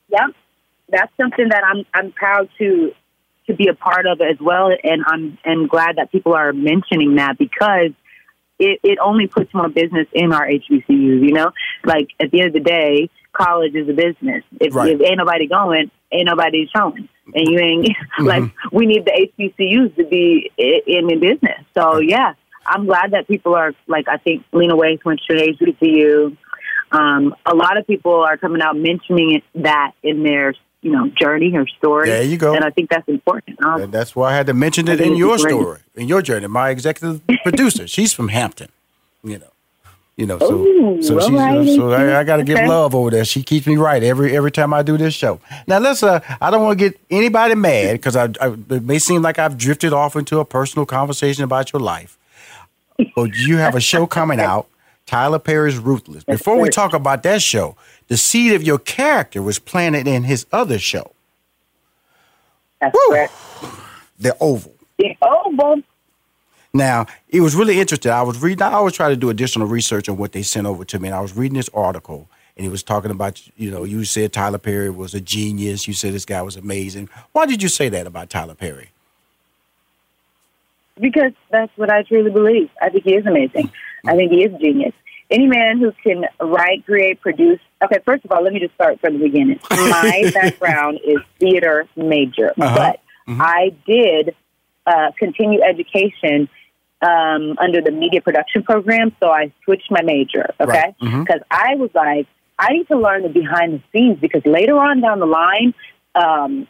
Yep. 0.10 0.36
That's 0.90 1.12
something 1.20 1.50
that 1.50 1.64
I'm. 1.66 1.86
I'm 1.94 2.12
proud 2.14 2.50
to 2.60 2.94
to 3.48 3.54
be 3.56 3.68
a 3.68 3.74
part 3.74 4.06
of 4.06 4.22
as 4.22 4.40
well, 4.40 4.70
and 4.84 5.04
I'm 5.08 5.38
and 5.44 5.70
glad 5.70 5.96
that 5.98 6.12
people 6.12 6.34
are 6.34 6.54
mentioning 6.54 7.16
that 7.16 7.38
because 7.38 7.92
it, 8.60 8.80
it 8.84 9.00
only 9.00 9.26
puts 9.28 9.54
more 9.54 9.68
business 9.70 10.08
in 10.14 10.32
our 10.32 10.46
HBCUs. 10.48 10.88
You 10.90 11.32
know, 11.34 11.52
like 11.84 12.10
at 12.20 12.30
the 12.32 12.42
end 12.42 12.48
of 12.50 12.54
the 12.54 12.70
day, 12.70 13.10
college 13.34 13.74
is 13.74 13.88
a 13.90 13.94
business. 13.94 14.44
If, 14.60 14.76
Right. 14.76 14.92
if 14.92 15.02
ain't 15.02 15.18
nobody 15.18 15.48
going, 15.48 15.90
ain't 16.12 16.26
nobody 16.26 16.70
showing, 16.76 17.08
and 17.34 17.48
you 17.48 17.60
ain't 17.60 17.88
like 18.20 18.44
we 18.72 18.86
need 18.86 19.06
the 19.06 19.30
HBCUs 19.38 19.96
to 19.96 20.06
be 20.06 20.52
in 20.58 21.08
the 21.08 21.16
business. 21.16 21.60
So 21.74 22.00
yeah, 22.00 22.34
I'm 22.66 22.86
glad 22.86 23.12
that 23.12 23.28
people 23.28 23.56
are 23.56 23.74
like. 23.88 24.08
I 24.08 24.18
think 24.18 24.44
Lena 24.52 24.76
Waithe 24.76 25.04
went 25.06 25.22
to 25.30 25.38
an 25.38 25.56
HBCU. 25.56 26.38
Um, 26.92 27.36
a 27.46 27.56
lot 27.56 27.78
of 27.78 27.88
people 27.88 28.16
are 28.16 28.38
coming 28.38 28.62
out 28.62 28.76
mentioning 28.76 29.36
it, 29.36 29.44
that 29.64 29.94
in 30.04 30.24
their 30.24 30.54
you 30.82 30.92
know 30.92 31.10
journey 31.10 31.56
or 31.56 31.68
story. 31.68 32.10
There 32.10 32.24
you 32.24 32.38
go. 32.38 32.54
and 32.54 32.66
I 32.66 32.70
think 32.70 32.90
that's 32.90 33.08
important. 33.08 33.64
Um, 33.64 33.82
And 33.84 33.94
that's 33.94 34.16
why 34.16 34.32
I 34.32 34.36
had 34.36 34.48
to 34.48 34.54
mention 34.54 34.88
it 34.88 35.00
in 35.00 35.16
your 35.16 35.38
story, 35.38 35.80
in 35.96 36.08
your 36.08 36.22
journey. 36.22 36.48
My 36.48 36.70
executive 36.70 37.22
producer, 37.44 37.88
she's 37.88 38.14
from 38.14 38.30
Hampton, 38.30 38.70
you 39.24 39.40
know. 39.40 39.51
You 40.22 40.28
know, 40.28 40.38
so 40.38 40.54
Ooh, 40.54 41.02
so 41.02 41.20
she's 41.20 41.32
righty. 41.32 41.76
so 41.76 41.92
I, 41.94 42.20
I 42.20 42.24
got 42.24 42.36
to 42.36 42.44
give 42.44 42.60
love 42.68 42.94
over 42.94 43.10
there. 43.10 43.26
She 43.26 43.42
keeps 43.42 43.66
me 43.66 43.76
right 43.76 44.04
every 44.04 44.38
every 44.38 44.52
time 44.52 44.72
I 44.72 44.84
do 44.84 44.96
this 44.96 45.16
show. 45.16 45.42
Now 45.66 45.80
let's. 45.80 46.04
Uh, 46.04 46.20
I 46.40 46.52
don't 46.52 46.62
want 46.62 46.78
to 46.78 46.90
get 46.90 47.02
anybody 47.10 47.56
mad 47.56 47.94
because 47.94 48.16
I, 48.16 48.26
I 48.40 48.50
it 48.70 48.84
may 48.84 49.00
seem 49.00 49.24
like 49.24 49.40
I've 49.40 49.58
drifted 49.58 49.94
off 49.94 50.16
into 50.16 50.38
a 50.40 50.46
personal 50.46 50.86
conversation 50.86 51.44
about 51.44 51.74
your 51.74 51.80
life. 51.80 52.20
But 53.16 53.34
you 53.34 53.58
have 53.58 53.74
a 53.74 53.82
show 53.82 54.06
coming 54.06 54.40
out 54.52 54.68
Tyler 55.08 55.40
Perry's 55.40 55.80
Ruthless. 55.80 56.24
Before 56.24 56.60
we 56.60 56.70
talk 56.70 56.94
about 56.94 57.24
that 57.24 57.42
show, 57.42 57.76
the 58.08 58.16
seed 58.16 58.54
of 58.54 58.62
your 58.62 58.78
character 58.78 59.42
was 59.42 59.58
planted 59.58 60.08
in 60.08 60.26
his 60.26 60.46
other 60.52 60.78
show, 60.78 61.14
That's 62.80 62.96
correct. 63.08 63.34
The 64.20 64.38
Oval. 64.40 64.76
The 65.00 65.18
Oval. 65.20 65.82
Now, 66.74 67.06
it 67.28 67.42
was 67.42 67.56
really 67.56 67.80
interesting. 67.80 68.12
I 68.12 68.22
was 68.22 68.42
reading, 68.42 68.62
I 68.62 68.74
always 68.74 68.94
try 68.94 69.10
to 69.10 69.16
do 69.18 69.30
additional 69.30 69.68
research 69.68 70.08
on 70.08 70.18
what 70.18 70.32
they 70.32 70.42
sent 70.42 70.68
over 70.68 70.86
to 70.86 71.00
me. 71.00 71.10
And 71.10 71.16
I 71.16 71.20
was 71.20 71.36
reading 71.36 71.58
this 71.58 71.70
article, 71.74 72.30
and 72.56 72.64
he 72.64 72.70
was 72.70 72.82
talking 72.82 73.12
about, 73.12 73.42
you 73.58 73.70
know, 73.72 73.84
you 73.84 74.06
said 74.06 74.32
Tyler 74.32 74.58
Perry 74.58 74.90
was 74.90 75.14
a 75.14 75.20
genius. 75.20 75.86
You 75.88 75.94
said 75.94 76.14
this 76.14 76.24
guy 76.26 76.42
was 76.42 76.56
amazing. 76.56 77.10
Why 77.34 77.46
did 77.46 77.62
you 77.62 77.68
say 77.70 77.90
that 77.90 78.08
about 78.08 78.30
Tyler 78.30 78.56
Perry? 78.56 78.90
Because 81.00 81.34
that's 81.50 81.72
what 81.78 81.92
I 81.92 82.04
truly 82.04 82.32
believe. 82.32 82.70
I 82.82 82.90
think 82.90 83.04
he 83.04 83.16
is 83.16 83.26
amazing. 83.26 83.72
I 84.06 84.16
think 84.16 84.32
he 84.32 84.44
is 84.44 84.54
a 84.54 84.58
genius. 84.58 84.94
Any 85.30 85.48
man 85.48 85.80
who 85.80 85.92
can 86.04 86.26
write, 86.42 86.86
create, 86.86 87.22
produce. 87.22 87.60
Okay, 87.84 88.00
first 88.06 88.24
of 88.26 88.32
all, 88.32 88.44
let 88.44 88.54
me 88.54 88.60
just 88.60 88.74
start 88.76 89.00
from 89.00 89.14
the 89.14 89.20
beginning. 89.26 89.60
My 89.72 90.30
background 90.34 91.00
is 91.04 91.20
theater 91.40 91.88
major, 91.96 92.52
Uh-huh. 92.60 92.76
but 92.76 93.00
I 93.42 93.74
did 93.86 94.36
uh, 94.86 95.12
continue 95.18 95.62
education 95.62 96.50
um, 97.02 97.58
under 97.60 97.82
the 97.82 97.92
media 97.92 98.22
production 98.22 98.64
program, 98.64 99.16
so 99.20 99.30
I 99.30 99.52
switched 99.64 99.90
my 99.92 100.02
major. 100.02 100.54
Okay, 100.60 100.72
Right. 100.72 100.96
Mhm. 101.02 101.26
because 101.26 101.42
I 101.50 101.76
was 101.76 101.90
like, 101.94 102.28
I 102.60 102.74
need 102.74 102.88
to 102.90 102.98
learn 102.98 103.24
the 103.24 103.30
behind 103.30 103.74
the 103.74 103.82
scenes 103.92 104.20
because 104.20 104.46
later 104.46 104.78
on 104.78 105.02
down 105.02 105.20
the 105.20 105.26
line, 105.26 105.74
um, 106.16 106.68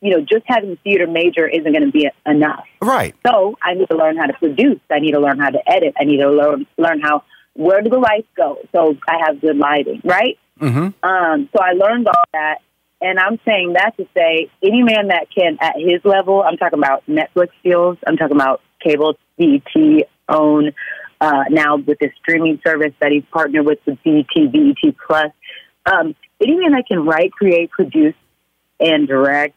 you 0.00 0.10
know, 0.12 0.20
just 0.22 0.44
having 0.46 0.72
a 0.72 0.76
theater 0.76 1.06
major 1.06 1.46
isn't 1.46 1.70
going 1.70 1.84
to 1.84 1.92
be 1.92 2.08
enough. 2.24 2.64
Right. 2.80 3.14
So 3.26 3.58
I 3.62 3.74
need 3.74 3.88
to 3.90 3.96
learn 3.96 4.16
how 4.16 4.26
to 4.26 4.32
produce. 4.32 4.80
I 4.90 4.98
need 4.98 5.12
to 5.12 5.20
learn 5.20 5.38
how 5.38 5.50
to 5.50 5.60
edit. 5.70 5.92
I 6.00 6.04
need 6.04 6.18
to 6.18 6.30
learn 6.30 6.66
learn 6.78 7.00
how 7.00 7.24
where 7.54 7.82
do 7.82 7.90
the 7.90 7.98
lights 7.98 8.28
go 8.36 8.58
so 8.74 8.96
I 9.06 9.18
have 9.26 9.40
good 9.42 9.58
lighting, 9.58 10.00
right? 10.04 10.38
Mm-hmm. 10.58 11.06
Um, 11.06 11.48
so 11.52 11.62
I 11.62 11.72
learned 11.72 12.06
all 12.08 12.24
that, 12.32 12.58
and 13.02 13.18
I'm 13.18 13.38
saying 13.44 13.74
that 13.74 13.94
to 13.98 14.06
say 14.16 14.48
any 14.62 14.82
man 14.82 15.08
that 15.08 15.26
can 15.36 15.58
at 15.60 15.74
his 15.76 16.02
level. 16.04 16.42
I'm 16.42 16.56
talking 16.56 16.78
about 16.78 17.02
Netflix 17.06 17.48
deals. 17.62 17.98
I'm 18.06 18.16
talking 18.16 18.36
about 18.36 18.62
cable, 18.80 19.16
BET 19.38 20.08
own 20.28 20.72
uh, 21.20 21.44
now 21.50 21.76
with 21.76 21.98
this 21.98 22.12
streaming 22.20 22.60
service 22.66 22.92
that 23.00 23.12
he's 23.12 23.24
partnered 23.32 23.66
with 23.66 23.78
with 23.86 23.98
BET, 24.04 24.52
BET 24.52 24.94
Plus. 25.06 25.32
Um, 25.86 26.14
any 26.40 26.56
man 26.56 26.72
that 26.72 26.84
can 26.86 27.04
write, 27.04 27.32
create, 27.32 27.70
produce, 27.70 28.14
and 28.78 29.06
direct, 29.06 29.54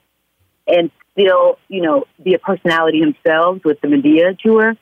and 0.67 0.91
still, 1.13 1.57
you 1.69 1.81
know, 1.81 2.05
be 2.21 2.33
a 2.33 2.39
personality 2.39 3.01
themselves 3.01 3.61
with 3.63 3.79
the 3.81 3.87
Madea 3.87 4.37
tour, 4.39 4.75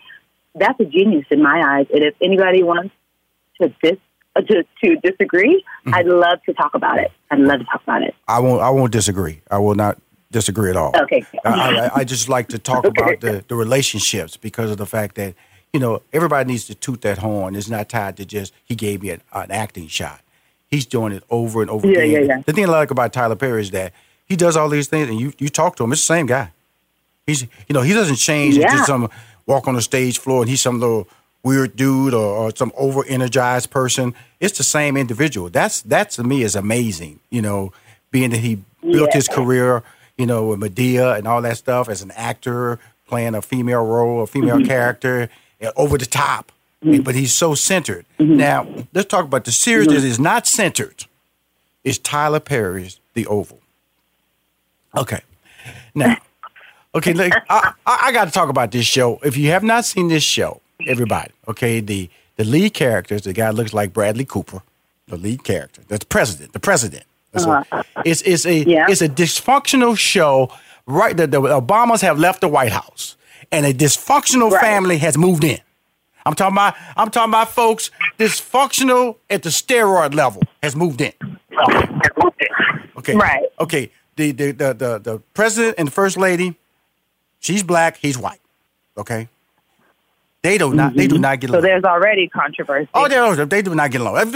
that's 0.56 0.80
a 0.80 0.86
genius 0.86 1.26
in 1.30 1.42
my 1.42 1.62
eyes. 1.66 1.88
And 1.94 2.04
if 2.04 2.16
anybody 2.22 2.64
wants 2.64 2.94
to 3.62 3.74
dis 3.84 3.98
uh, 4.36 4.42
to, 4.42 4.64
to 4.84 4.96
disagree, 5.04 5.64
I'd 5.88 6.06
love 6.06 6.40
to 6.46 6.54
talk 6.54 6.74
about 6.74 7.00
it. 7.00 7.12
I'd 7.30 7.40
love 7.40 7.60
to 7.60 7.66
talk 7.66 7.84
about 7.84 8.02
it. 8.02 8.16
I 8.28 8.40
won't. 8.40 8.62
I 8.62 8.70
won't 8.70 8.92
disagree. 8.92 9.42
I 9.52 9.60
will 9.60 9.76
not 9.76 10.00
disagree 10.32 10.70
at 10.70 10.78
all. 10.78 10.96
Okay. 10.96 11.26
I, 11.46 11.50
I, 11.50 11.92
I 12.00 12.04
just 12.04 12.30
like 12.30 12.48
to 12.50 12.58
talk 12.60 12.86
about 12.86 13.20
the, 13.20 13.44
the 13.48 13.56
relationships 13.56 14.38
because 14.38 14.72
of 14.72 14.78
the 14.78 14.86
fact 14.86 15.16
that 15.16 15.36
you 15.74 15.80
know 15.80 16.02
everybody 16.14 16.48
needs 16.52 16.66
to 16.66 16.76
toot 16.76 17.02
that 17.02 17.18
horn. 17.20 17.56
It's 17.56 17.70
not 17.70 17.90
tied 17.90 18.18
to 18.18 18.26
just 18.26 18.54
he 18.66 18.76
gave 18.76 19.02
me 19.02 19.12
an, 19.12 19.22
an 19.34 19.52
acting 19.52 19.88
shot. 19.88 20.22
He's 20.70 20.86
doing 20.86 21.12
it 21.14 21.24
over 21.30 21.62
and 21.62 21.70
over 21.70 21.86
Yeah, 21.88 22.00
again. 22.00 22.12
yeah, 22.28 22.36
yeah. 22.38 22.42
The 22.46 22.54
thing 22.54 22.66
I 22.66 22.70
like 22.70 22.92
about 22.92 23.12
Tyler 23.14 23.36
Perry 23.36 23.62
is 23.62 23.72
that 23.72 23.94
he 24.26 24.36
does 24.38 24.56
all 24.56 24.70
these 24.70 24.88
things, 24.88 25.10
and 25.10 25.20
you 25.20 25.34
you 25.38 25.50
talk 25.50 25.76
to 25.78 25.84
him. 25.84 25.92
It's 25.92 26.02
the 26.02 26.14
same 26.14 26.26
guy. 26.26 26.52
He's 27.28 27.44
you 27.44 27.74
know 27.74 27.82
he 27.82 27.94
doesn't 27.94 28.16
change 28.18 28.58
Yeah. 28.58 28.72
into 28.72 28.84
some 28.86 29.10
walk 29.46 29.68
on 29.68 29.76
the 29.76 29.82
stage 29.82 30.18
floor 30.20 30.42
and 30.42 30.50
he's 30.50 30.62
some 30.62 30.80
little 30.80 31.08
weird 31.44 31.76
dude 31.76 32.14
or, 32.14 32.24
or 32.48 32.56
some 32.56 32.72
over 32.78 33.04
energized 33.08 33.70
person. 33.72 34.14
It's 34.40 34.58
the 34.58 34.64
same 34.64 34.96
individual. 34.96 35.50
That's 35.50 35.82
that 35.84 36.12
to 36.12 36.24
me 36.24 36.44
is 36.44 36.56
amazing. 36.56 37.20
You 37.30 37.42
know, 37.42 37.74
being 38.12 38.30
that 38.32 38.40
he 38.40 38.60
built 38.82 39.14
his 39.14 39.28
career, 39.28 39.84
you 40.22 40.28
know, 40.28 40.46
with 40.46 40.60
Madea 40.60 41.18
and 41.18 41.28
all 41.28 41.42
that 41.42 41.58
stuff 41.58 41.90
as 41.90 42.04
an 42.04 42.12
actor 42.12 42.80
playing 43.08 43.34
a 43.34 43.42
female 43.42 43.84
role, 43.84 44.22
a 44.22 44.28
female 44.28 44.60
Mhm. 44.60 44.68
character, 44.68 45.30
uh, 45.64 45.72
over 45.76 45.98
the 45.98 46.06
top. 46.06 46.52
But 46.84 47.14
he's 47.16 47.34
so 47.34 47.54
centered. 47.56 48.06
Now 48.20 48.68
let's 48.94 49.08
talk 49.08 49.26
about 49.26 49.46
the 49.46 49.52
series 49.52 49.88
that 49.88 50.04
is 50.04 50.20
not 50.20 50.46
centered. 50.48 51.06
Is 51.84 51.98
Tyler 52.00 52.40
Perry's 52.40 53.00
The 53.16 53.26
Oval? 53.28 53.60
Okay. 54.98 55.22
Now, 55.96 56.18
okay, 56.96 57.14
like, 57.14 57.34
I, 57.50 57.74
I, 57.86 57.98
I 58.06 58.12
got 58.12 58.26
to 58.26 58.32
talk 58.32 58.50
about 58.50 58.72
this 58.72 58.86
show. 58.86 59.20
If 59.24 59.38
you 59.38 59.50
have 59.50 59.64
not 59.64 59.86
seen 59.86 60.08
this 60.08 60.24
show, 60.24 60.62
everybody, 60.88 61.32
okay, 61.48 61.80
the 61.82 62.10
the 62.38 62.46
lead 62.46 62.74
character 62.74 63.14
is 63.16 63.22
the 63.24 63.34
guy 63.34 63.50
looks 63.52 63.74
like 63.74 63.94
Bradley 63.94 64.26
Cooper, 64.26 64.62
the 65.08 65.18
lead 65.18 65.44
character, 65.44 65.82
that's 65.88 66.04
president, 66.06 66.54
the 66.54 66.60
president. 66.60 67.04
Uh-huh. 67.34 67.84
it's 68.06 68.22
it's 68.24 68.46
a 68.46 68.64
Yeah. 68.64 68.86
it's 68.90 69.02
a 69.02 69.10
dysfunctional 69.10 69.98
show. 69.98 70.52
Right, 70.88 71.16
the, 71.16 71.28
the 71.28 71.40
Obamas 71.40 72.02
have 72.02 72.18
left 72.20 72.42
the 72.42 72.48
White 72.48 72.72
House, 72.72 73.16
and 73.52 73.66
a 73.66 73.74
dysfunctional 73.74 74.52
family 74.60 74.98
has 74.98 75.18
moved 75.18 75.44
in. 75.44 75.60
I'm 76.26 76.34
talking 76.34 76.56
about 76.56 76.76
I'm 76.98 77.10
talking 77.10 77.32
about 77.32 77.50
folks 77.50 77.92
dysfunctional 78.18 79.16
at 79.30 79.44
the 79.44 79.50
steroid 79.50 80.14
level 80.14 80.42
has 80.62 80.76
moved 80.76 81.02
in. 81.02 81.14
Okay. 82.98 83.16
Right. 83.16 83.44
Okay. 83.60 83.92
The 84.16 84.32
the 84.32 84.52
the 84.52 84.74
the, 84.74 85.00
the 85.00 85.20
president 85.34 85.76
and 85.78 85.88
the 85.88 85.92
first 85.92 86.18
lady, 86.18 86.56
she's 87.40 87.64
black, 87.64 87.98
he's 87.98 88.18
white. 88.18 88.42
Okay. 88.98 89.30
They 90.44 90.58
do 90.58 90.74
not 90.74 90.96
they 90.96 91.08
do 91.08 91.18
not 91.18 91.40
get 91.40 91.50
along. 91.52 91.62
So 91.62 91.68
there's 91.68 91.84
already 91.84 92.28
controversy. 92.28 92.90
Oh, 92.94 93.08
they 93.08 93.16
don't 93.16 93.50
they 93.50 93.62
do 93.62 93.74
not 93.76 93.92
get 93.92 94.02
along. 94.02 94.18
I'm 94.18 94.32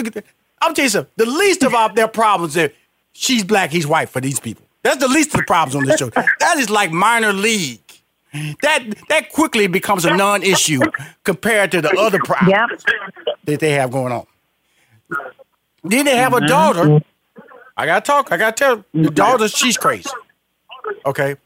telling 0.73 0.85
you 0.85 0.89
something. 0.89 1.11
The 1.17 1.25
least 1.25 1.63
of 1.63 1.73
our, 1.73 1.93
their 1.93 2.07
problems 2.07 2.55
is 2.55 2.69
she's 3.15 3.43
black, 3.43 3.71
he's 3.71 3.87
white 3.87 4.09
for 4.09 4.21
these 4.21 4.39
people. 4.39 4.65
That's 4.83 4.97
the 4.97 5.07
least 5.07 5.33
of 5.33 5.39
the 5.39 5.45
problems 5.45 5.75
on 5.75 5.85
this 5.85 5.97
show. 5.97 6.09
That 6.39 6.57
is 6.57 6.69
like 6.69 6.91
minor 6.91 7.33
league. 7.33 7.81
That 8.61 8.83
that 9.09 9.31
quickly 9.31 9.67
becomes 9.67 10.03
a 10.03 10.15
non-issue 10.15 10.81
compared 11.23 11.71
to 11.71 11.81
the 11.81 11.89
other 11.97 12.19
problems 12.19 12.83
that 13.45 13.59
they 13.61 13.71
have 13.71 13.91
going 13.91 14.11
on. 14.11 14.27
Then 15.83 16.05
they 16.05 16.17
have 16.17 16.33
a 16.33 16.37
mm-hmm. 16.37 16.47
daughter. 16.47 17.01
I 17.77 17.85
gotta 17.85 18.05
talk. 18.05 18.31
I 18.31 18.37
gotta 18.37 18.55
tell 18.55 18.85
the 18.93 19.09
daughter 19.09 19.47
she's 19.47 19.77
crazy. 19.77 20.09
Okay. 21.05 21.37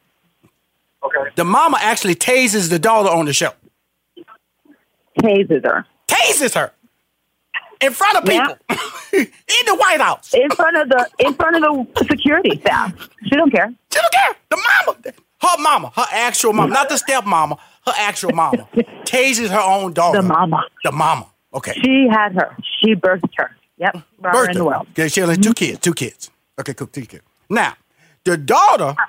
Okay. 1.03 1.31
The 1.35 1.45
mama 1.45 1.77
actually 1.79 2.15
tases 2.15 2.69
the 2.69 2.79
daughter 2.79 3.09
on 3.09 3.25
the 3.25 3.33
show. 3.33 3.51
Tases 5.21 5.63
her. 5.63 5.85
Tases 6.07 6.55
her 6.55 6.73
in 7.81 7.91
front 7.93 8.17
of 8.17 8.25
people 8.25 8.57
in 9.13 9.65
the 9.65 9.75
White 9.75 10.01
House. 10.01 10.33
In 10.33 10.49
front 10.51 10.77
of 10.77 10.89
the 10.89 11.09
in 11.19 11.33
front 11.33 11.55
of 11.55 11.61
the 11.61 12.05
security 12.05 12.59
staff. 12.59 13.09
She 13.23 13.35
don't 13.35 13.51
care. 13.51 13.73
She 13.91 13.99
don't 13.99 14.11
care. 14.11 14.35
The 14.49 14.57
mama, 14.57 14.97
her 15.41 15.61
mama, 15.61 15.91
her 15.95 16.05
actual 16.11 16.53
mama, 16.53 16.73
not 16.73 16.89
the 16.89 16.97
step 16.97 17.25
mama, 17.25 17.57
her 17.85 17.93
actual 17.97 18.31
mama, 18.33 18.67
tases 19.05 19.49
her 19.49 19.59
own 19.59 19.93
daughter. 19.93 20.21
The 20.21 20.27
mama. 20.27 20.63
The 20.83 20.91
mama. 20.91 21.27
Okay. 21.53 21.73
She 21.83 22.07
had 22.11 22.33
her. 22.35 22.55
She 22.79 22.95
birthed 22.95 23.33
her. 23.37 23.55
Yep. 23.77 23.97
Birthed 24.21 24.33
her 24.33 24.49
in 24.49 24.57
the 24.57 24.65
world. 24.65 24.87
Okay, 24.91 25.07
she 25.07 25.21
has 25.21 25.37
two 25.37 25.49
mm-hmm. 25.49 25.51
kids. 25.51 25.79
Two 25.79 25.93
kids. 25.93 26.29
Okay, 26.59 26.73
cool. 26.73 26.87
Two 26.87 27.05
kids. 27.05 27.23
Now, 27.49 27.75
the 28.23 28.37
daughter. 28.37 28.95
Uh, 28.97 29.05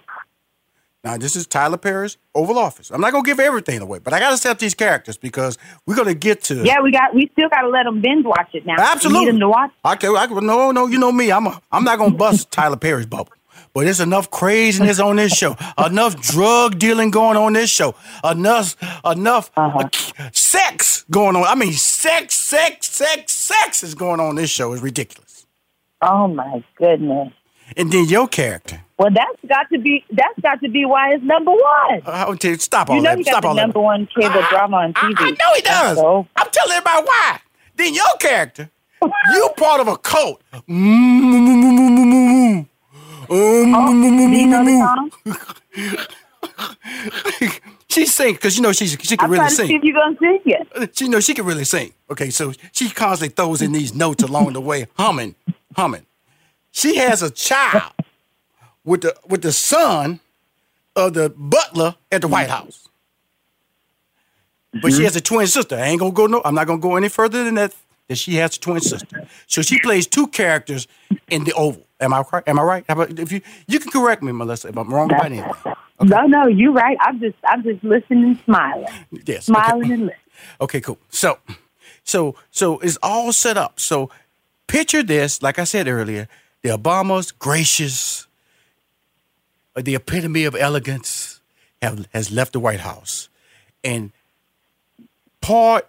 Now, 1.02 1.16
this 1.16 1.34
is 1.34 1.46
Tyler 1.46 1.78
Perry's 1.78 2.18
Oval 2.34 2.58
Office. 2.58 2.90
I'm 2.90 3.00
not 3.00 3.12
gonna 3.12 3.24
give 3.24 3.40
everything 3.40 3.80
away, 3.80 4.00
but 4.00 4.12
I 4.12 4.18
gotta 4.18 4.36
set 4.36 4.58
these 4.58 4.74
characters 4.74 5.16
because 5.16 5.56
we're 5.86 5.96
gonna 5.96 6.12
get 6.12 6.42
to. 6.44 6.62
Yeah, 6.62 6.82
we 6.82 6.92
got. 6.92 7.14
We 7.14 7.30
still 7.32 7.48
got 7.48 7.62
to 7.62 7.68
let 7.68 7.84
them 7.84 8.02
binge 8.02 8.26
watch 8.26 8.50
it 8.52 8.66
now. 8.66 8.74
Absolutely. 8.78 9.20
We 9.20 9.24
need 9.26 9.32
them 9.32 9.40
to 9.40 9.48
watch. 9.48 9.70
I 9.82 9.96
can, 9.96 10.14
I 10.14 10.26
no, 10.26 10.72
no, 10.72 10.86
you 10.86 10.98
know 10.98 11.10
me. 11.10 11.32
I'm 11.32 11.46
a, 11.46 11.60
I'm 11.72 11.84
not 11.84 11.98
gonna 11.98 12.14
bust 12.14 12.50
Tyler 12.52 12.76
Perry's 12.76 13.06
bubble. 13.06 13.32
But 13.72 13.84
there's 13.84 14.00
enough 14.00 14.30
craziness 14.30 14.98
on 14.98 15.16
this 15.16 15.32
show, 15.32 15.56
enough 15.78 16.20
drug 16.20 16.78
dealing 16.78 17.10
going 17.10 17.36
on 17.36 17.52
this 17.52 17.70
show, 17.70 17.94
enough, 18.28 18.76
enough 19.04 19.50
uh, 19.56 19.88
sex 20.32 21.04
going 21.10 21.36
on. 21.36 21.44
I 21.44 21.54
mean, 21.54 21.72
sex, 21.72 22.34
sex, 22.34 22.90
sex, 22.90 23.32
sex 23.32 23.84
is 23.84 23.94
going 23.94 24.18
on 24.18 24.34
this 24.34 24.50
show. 24.50 24.72
It's 24.72 24.82
ridiculous. 24.82 25.46
Oh 26.02 26.26
my 26.26 26.64
goodness. 26.76 27.32
And 27.76 27.92
then 27.92 28.06
your 28.06 28.26
character. 28.26 28.82
Well, 29.00 29.08
that's 29.14 29.38
got 29.48 29.66
to 29.72 29.78
be. 29.78 30.04
That's 30.10 30.38
got 30.42 30.60
to 30.60 30.68
be 30.68 30.84
why 30.84 31.14
it's 31.14 31.24
number 31.24 31.52
one. 31.52 32.02
I 32.04 32.34
tell 32.36 32.50
you, 32.50 32.58
stop 32.58 32.90
all 32.90 32.96
you 32.96 33.02
know 33.02 33.12
that. 33.12 33.18
he 33.18 33.24
got 33.24 33.30
Stop 33.30 33.42
the 33.44 33.48
all 33.48 33.54
that. 33.54 33.62
number 33.62 33.80
one 33.80 34.06
cable 34.14 34.42
drama 34.50 34.76
on 34.76 34.92
TV. 34.92 35.14
I 35.16 35.30
know 35.30 35.54
he 35.54 35.62
does. 35.62 35.98
I'm 36.36 36.50
telling 36.52 36.72
everybody 36.72 37.06
why. 37.06 37.40
Then 37.76 37.94
your 37.94 38.04
character, 38.18 38.68
you 39.32 39.50
part 39.56 39.80
of 39.80 39.88
a 39.88 39.96
cult. 39.96 40.42
Mm, 40.68 42.66
she 47.88 48.04
sings 48.04 48.36
because 48.36 48.56
you 48.58 48.62
know 48.62 48.72
she's 48.78 48.98
she 49.00 49.16
can 49.16 49.24
I'm 49.24 49.30
really 49.30 49.46
to 49.46 49.50
see 49.50 49.66
sing. 49.68 49.76
if 49.76 49.82
you're 49.82 49.94
gonna 49.94 50.16
sing 50.20 50.40
it. 50.44 50.94
She 50.98 51.08
knows 51.08 51.24
she 51.24 51.32
can 51.32 51.46
really 51.46 51.64
sing. 51.64 51.94
Okay, 52.10 52.28
so 52.28 52.52
she 52.72 52.90
constantly 52.90 53.34
throws 53.34 53.62
in 53.62 53.72
these 53.72 53.94
notes 53.94 54.22
along 54.22 54.52
the 54.52 54.60
way, 54.60 54.88
humming, 54.98 55.36
humming. 55.74 56.04
She 56.70 56.96
has 56.96 57.22
a 57.22 57.30
child 57.30 57.92
with 58.84 59.02
the 59.02 59.14
with 59.28 59.42
the 59.42 59.52
son 59.52 60.20
of 60.96 61.14
the 61.14 61.30
butler 61.30 61.96
at 62.10 62.20
the 62.20 62.26
mm-hmm. 62.26 62.32
White 62.32 62.50
House. 62.50 62.88
But 64.72 64.90
she 64.92 64.98
mm-hmm. 64.98 65.04
has 65.04 65.16
a 65.16 65.20
twin 65.20 65.46
sister. 65.46 65.76
I 65.76 65.86
ain't 65.86 66.00
gonna 66.00 66.12
go 66.12 66.26
no. 66.26 66.42
I'm 66.44 66.54
not 66.54 66.66
gonna 66.66 66.80
go 66.80 66.96
any 66.96 67.08
further 67.08 67.44
than 67.44 67.54
that 67.56 67.74
that 68.08 68.16
she 68.16 68.34
has 68.36 68.56
a 68.56 68.60
twin 68.60 68.80
sister. 68.80 69.26
So 69.46 69.62
she 69.62 69.80
plays 69.80 70.06
two 70.06 70.26
characters 70.28 70.86
in 71.28 71.44
the 71.44 71.52
Oval. 71.52 71.86
Am 72.00 72.14
I 72.14 72.22
right? 72.32 72.42
Am 72.46 72.58
I 72.58 72.62
right? 72.62 72.84
About 72.88 73.18
if 73.18 73.32
you 73.32 73.40
you 73.66 73.80
can 73.80 73.90
correct 73.90 74.22
me, 74.22 74.32
Melissa, 74.32 74.68
if 74.68 74.76
I'm 74.76 74.92
wrong 74.92 75.12
about 75.12 75.26
anything. 75.26 75.52
No, 76.02 76.26
no, 76.26 76.46
you're 76.46 76.72
right. 76.72 76.96
I'm 77.00 77.20
just, 77.20 77.36
I'm 77.46 77.62
just 77.62 77.84
listening 77.84 78.38
smiling, 78.44 78.86
Yes. 79.26 79.46
smiling 79.46 79.84
okay. 79.84 79.92
and 79.92 80.02
listening. 80.02 80.16
Okay, 80.60 80.80
cool. 80.80 80.98
So, 81.10 81.38
so, 82.04 82.34
so 82.50 82.78
it's 82.78 82.96
all 83.02 83.32
set 83.32 83.58
up. 83.58 83.78
So, 83.78 84.10
picture 84.66 85.02
this. 85.02 85.42
Like 85.42 85.58
I 85.58 85.64
said 85.64 85.88
earlier, 85.88 86.28
the 86.62 86.70
Obamas, 86.70 87.32
gracious, 87.38 88.26
the 89.76 89.94
epitome 89.94 90.44
of 90.44 90.54
elegance, 90.54 91.40
have 91.80 92.06
has 92.12 92.30
left 92.30 92.52
the 92.52 92.60
White 92.60 92.80
House, 92.80 93.28
and 93.82 94.12
part 95.40 95.88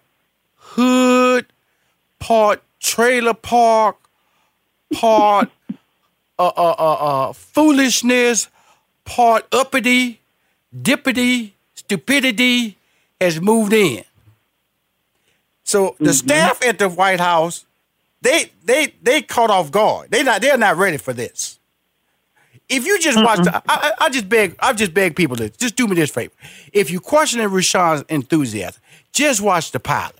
hood, 0.56 1.46
part 2.18 2.62
trailer 2.80 3.34
park, 3.34 3.96
part 4.94 5.50
uh, 6.38 6.46
uh, 6.56 6.74
uh, 6.78 6.92
uh, 6.94 7.32
foolishness, 7.32 8.48
part 9.04 9.46
uppity, 9.52 10.20
dippity, 10.74 11.52
stupidity 11.74 12.76
has 13.20 13.40
moved 13.40 13.72
in. 13.72 14.04
So 15.64 15.96
the 15.98 16.12
staff 16.12 16.64
at 16.64 16.78
the 16.78 16.88
White 16.88 17.20
House, 17.20 17.64
they 18.20 18.50
they 18.64 18.94
they 19.02 19.22
caught 19.22 19.50
off 19.50 19.70
guard. 19.70 20.10
They 20.10 20.22
not 20.22 20.40
they're 20.40 20.58
not 20.58 20.76
ready 20.76 20.96
for 20.96 21.12
this. 21.12 21.58
If 22.68 22.86
you 22.86 22.98
just 22.98 23.22
watch, 23.22 23.40
the, 23.40 23.54
I, 23.54 23.62
I, 23.66 23.92
I 24.06 24.10
just 24.10 24.28
beg, 24.28 24.56
I 24.60 24.72
just 24.72 24.94
beg 24.94 25.14
people 25.16 25.36
to 25.36 25.50
just 25.50 25.76
do 25.76 25.86
me 25.86 25.94
this 25.94 26.10
favor. 26.10 26.32
If 26.72 26.90
you 26.90 27.00
questioning 27.00 27.48
Rushion's 27.48 28.04
enthusiasm, 28.08 28.80
just 29.12 29.40
watch 29.40 29.72
the 29.72 29.80
pilot. 29.80 30.16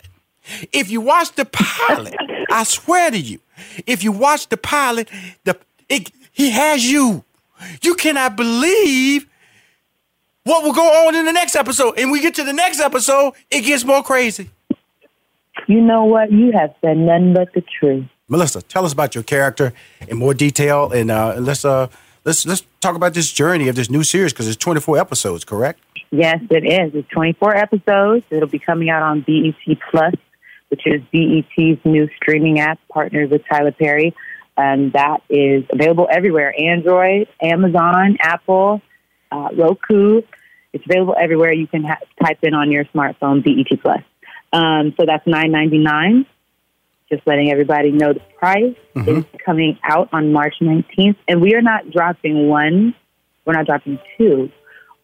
If 0.72 0.90
you 0.90 1.00
watch 1.00 1.32
the 1.32 1.44
pilot, 1.44 2.14
I 2.50 2.64
swear 2.64 3.10
to 3.10 3.18
you, 3.18 3.40
if 3.86 4.02
you 4.02 4.12
watch 4.12 4.48
the 4.48 4.56
pilot, 4.56 5.08
the 5.44 5.56
it, 5.88 6.10
he 6.32 6.50
has 6.50 6.84
you. 6.84 7.24
You 7.82 7.94
cannot 7.94 8.36
believe 8.36 9.26
what 10.44 10.64
will 10.64 10.72
go 10.72 11.06
on 11.06 11.14
in 11.14 11.24
the 11.24 11.32
next 11.32 11.54
episode. 11.54 11.98
And 11.98 12.10
we 12.10 12.20
get 12.20 12.34
to 12.34 12.44
the 12.44 12.52
next 12.52 12.80
episode, 12.80 13.34
it 13.50 13.60
gets 13.60 13.84
more 13.84 14.02
crazy. 14.02 14.50
You 15.68 15.80
know 15.80 16.04
what? 16.04 16.32
You 16.32 16.52
have 16.52 16.74
said 16.80 16.96
none 16.96 17.34
but 17.34 17.52
the 17.54 17.62
truth. 17.78 18.06
Melissa, 18.28 18.62
tell 18.62 18.84
us 18.84 18.92
about 18.92 19.14
your 19.14 19.22
character 19.22 19.72
in 20.08 20.16
more 20.16 20.32
detail, 20.32 20.90
and 20.90 21.10
uh, 21.10 21.36
let's 21.38 21.64
uh, 21.64 21.88
let's 22.24 22.46
let's 22.46 22.64
talk 22.80 22.96
about 22.96 23.14
this 23.14 23.32
journey 23.32 23.68
of 23.68 23.76
this 23.76 23.90
new 23.90 24.02
series 24.02 24.32
because 24.32 24.48
it's 24.48 24.56
24 24.56 24.98
episodes, 24.98 25.44
correct? 25.44 25.80
Yes, 26.10 26.40
it 26.50 26.64
is. 26.64 26.94
It's 26.94 27.08
24 27.08 27.56
episodes. 27.56 28.24
It'll 28.30 28.48
be 28.48 28.58
coming 28.58 28.90
out 28.90 29.02
on 29.02 29.22
BET 29.22 29.78
Plus, 29.90 30.14
which 30.68 30.82
is 30.86 31.00
BET's 31.12 31.84
new 31.84 32.08
streaming 32.16 32.60
app 32.60 32.78
partnered 32.92 33.30
with 33.30 33.42
Tyler 33.50 33.72
Perry. 33.72 34.14
And 34.56 34.92
that 34.92 35.22
is 35.30 35.64
available 35.72 36.06
everywhere 36.10 36.54
Android, 36.58 37.28
Amazon, 37.40 38.18
Apple, 38.20 38.82
uh, 39.30 39.48
Roku. 39.56 40.20
It's 40.74 40.84
available 40.84 41.16
everywhere. 41.18 41.52
You 41.52 41.66
can 41.66 41.84
ha- 41.84 42.00
type 42.22 42.38
in 42.42 42.52
on 42.52 42.70
your 42.70 42.84
smartphone 42.86 43.42
BET 43.42 43.80
Plus. 43.80 44.02
Um, 44.52 44.92
so 44.98 45.06
that's 45.06 45.26
nine 45.26 45.50
ninety 45.50 45.78
nine. 45.78 46.26
Just 47.12 47.26
letting 47.26 47.50
everybody 47.52 47.90
know 47.92 48.14
the 48.14 48.22
price 48.38 48.74
is 49.06 49.24
coming 49.44 49.78
out 49.84 50.08
on 50.14 50.32
March 50.32 50.54
19th. 50.62 51.16
And 51.28 51.42
we 51.42 51.54
are 51.54 51.60
not 51.60 51.90
dropping 51.90 52.48
one, 52.48 52.94
we're 53.44 53.52
not 53.52 53.66
dropping 53.66 53.98
two. 54.16 54.50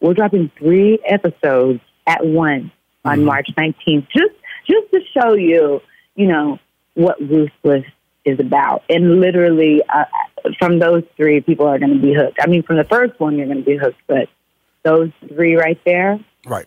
We're 0.00 0.14
dropping 0.14 0.50
three 0.58 0.98
episodes 1.04 1.80
at 2.06 2.24
once 2.24 2.70
on 3.04 3.24
March 3.24 3.48
19th, 3.58 4.06
just 4.10 4.34
just 4.66 4.90
to 4.92 5.00
show 5.12 5.34
you, 5.34 5.82
you 6.14 6.28
know, 6.28 6.58
what 6.94 7.20
Ruthless 7.20 7.84
is 8.24 8.40
about. 8.40 8.84
And 8.88 9.20
literally, 9.20 9.82
uh, 9.88 10.04
from 10.58 10.78
those 10.78 11.02
three, 11.16 11.42
people 11.42 11.66
are 11.66 11.78
going 11.78 11.94
to 11.94 12.00
be 12.00 12.14
hooked. 12.14 12.38
I 12.40 12.46
mean, 12.46 12.62
from 12.62 12.76
the 12.76 12.84
first 12.84 13.18
one, 13.20 13.36
you're 13.36 13.46
going 13.46 13.58
to 13.58 13.64
be 13.64 13.76
hooked, 13.76 14.00
but 14.06 14.28
those 14.82 15.10
three 15.28 15.56
right 15.56 15.80
there, 15.84 16.18
Right. 16.46 16.66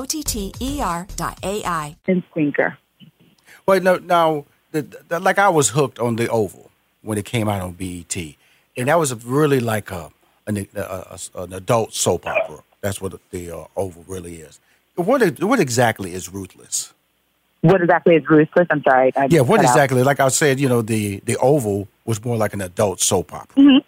O 0.01 0.05
T 0.05 0.23
T 0.23 0.51
E 0.59 0.81
R 0.81 1.05
dot 1.15 1.37
AI. 1.43 1.95
and 2.07 2.23
Squinker. 2.31 2.75
Wait, 3.67 3.83
no, 3.83 3.97
now, 3.97 4.45
the, 4.71 4.81
the, 4.81 5.19
like 5.19 5.37
I 5.37 5.49
was 5.49 5.69
hooked 5.69 5.99
on 5.99 6.15
the 6.15 6.27
Oval 6.27 6.71
when 7.03 7.19
it 7.19 7.25
came 7.25 7.47
out 7.47 7.61
on 7.61 7.73
BET, 7.73 8.17
and 8.75 8.87
that 8.87 8.97
was 8.97 9.13
really 9.23 9.59
like 9.59 9.91
a 9.91 10.09
an, 10.47 10.57
a, 10.75 10.81
a, 10.81 11.19
an 11.35 11.53
adult 11.53 11.93
soap 11.93 12.25
opera. 12.25 12.63
That's 12.81 12.99
what 12.99 13.13
the 13.29 13.51
uh, 13.51 13.65
Oval 13.77 14.03
really 14.07 14.37
is. 14.37 14.59
What 14.95 15.39
what 15.39 15.59
exactly 15.59 16.15
is 16.15 16.33
Ruthless? 16.33 16.93
What 17.61 17.79
exactly 17.79 18.15
is 18.15 18.27
Ruthless? 18.27 18.65
I'm 18.71 18.81
sorry. 18.81 19.15
I 19.15 19.27
Yeah, 19.29 19.41
what 19.41 19.57
cut 19.57 19.67
out. 19.67 19.75
exactly? 19.75 20.01
Like 20.01 20.19
I 20.19 20.29
said, 20.29 20.59
you 20.59 20.67
know, 20.67 20.81
the 20.81 21.19
the 21.25 21.37
Oval 21.37 21.87
was 22.05 22.25
more 22.25 22.37
like 22.37 22.55
an 22.55 22.61
adult 22.61 23.01
soap 23.01 23.35
opera. 23.35 23.83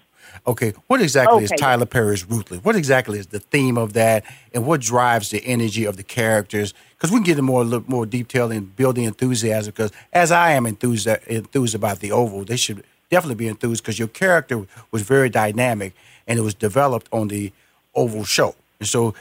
Okay, 0.46 0.74
what 0.88 1.02
exactly 1.02 1.44
is 1.44 1.52
Mm-hmm. 1.52 1.64
Tyler 1.64 1.86
Perry's 1.86 2.26
Ruthless? 2.26 2.64
What 2.64 2.76
exactly 2.76 3.18
is 3.18 3.28
the 3.28 3.40
theme 3.40 3.78
of 3.78 3.94
that, 3.94 4.26
and 4.54 4.66
what 4.66 4.82
drives 4.82 5.30
the 5.30 5.46
energy 5.46 5.86
of 5.86 5.96
the 5.96 6.04
characters? 6.04 6.74
Because 6.98 7.12
we 7.12 7.18
can 7.18 7.24
get 7.24 7.32
into 7.34 7.44
more 7.44 7.64
more 7.88 8.06
detail 8.06 8.52
and 8.52 8.76
building 8.76 9.06
enthusiasm. 9.06 9.72
Because 9.72 9.92
as 10.12 10.32
I 10.32 10.52
am 10.52 10.66
enthused 10.66 11.08
enthused 11.28 11.76
about 11.76 12.00
the 12.00 12.12
Oval, 12.12 12.44
they 12.44 12.58
should 12.58 12.84
definitely 13.10 13.36
be 13.36 13.48
enthused 13.48 13.84
because 13.84 14.00
your 14.00 14.08
character 14.10 14.66
was 14.92 15.04
very 15.04 15.30
dynamic 15.30 15.94
and 16.28 16.40
it 16.40 16.42
was 16.42 16.54
developed 16.54 17.08
on 17.12 17.28
the 17.30 17.52
Oval 17.96 18.26
show. 18.26 18.56
And 18.80 18.88
so, 18.88 19.14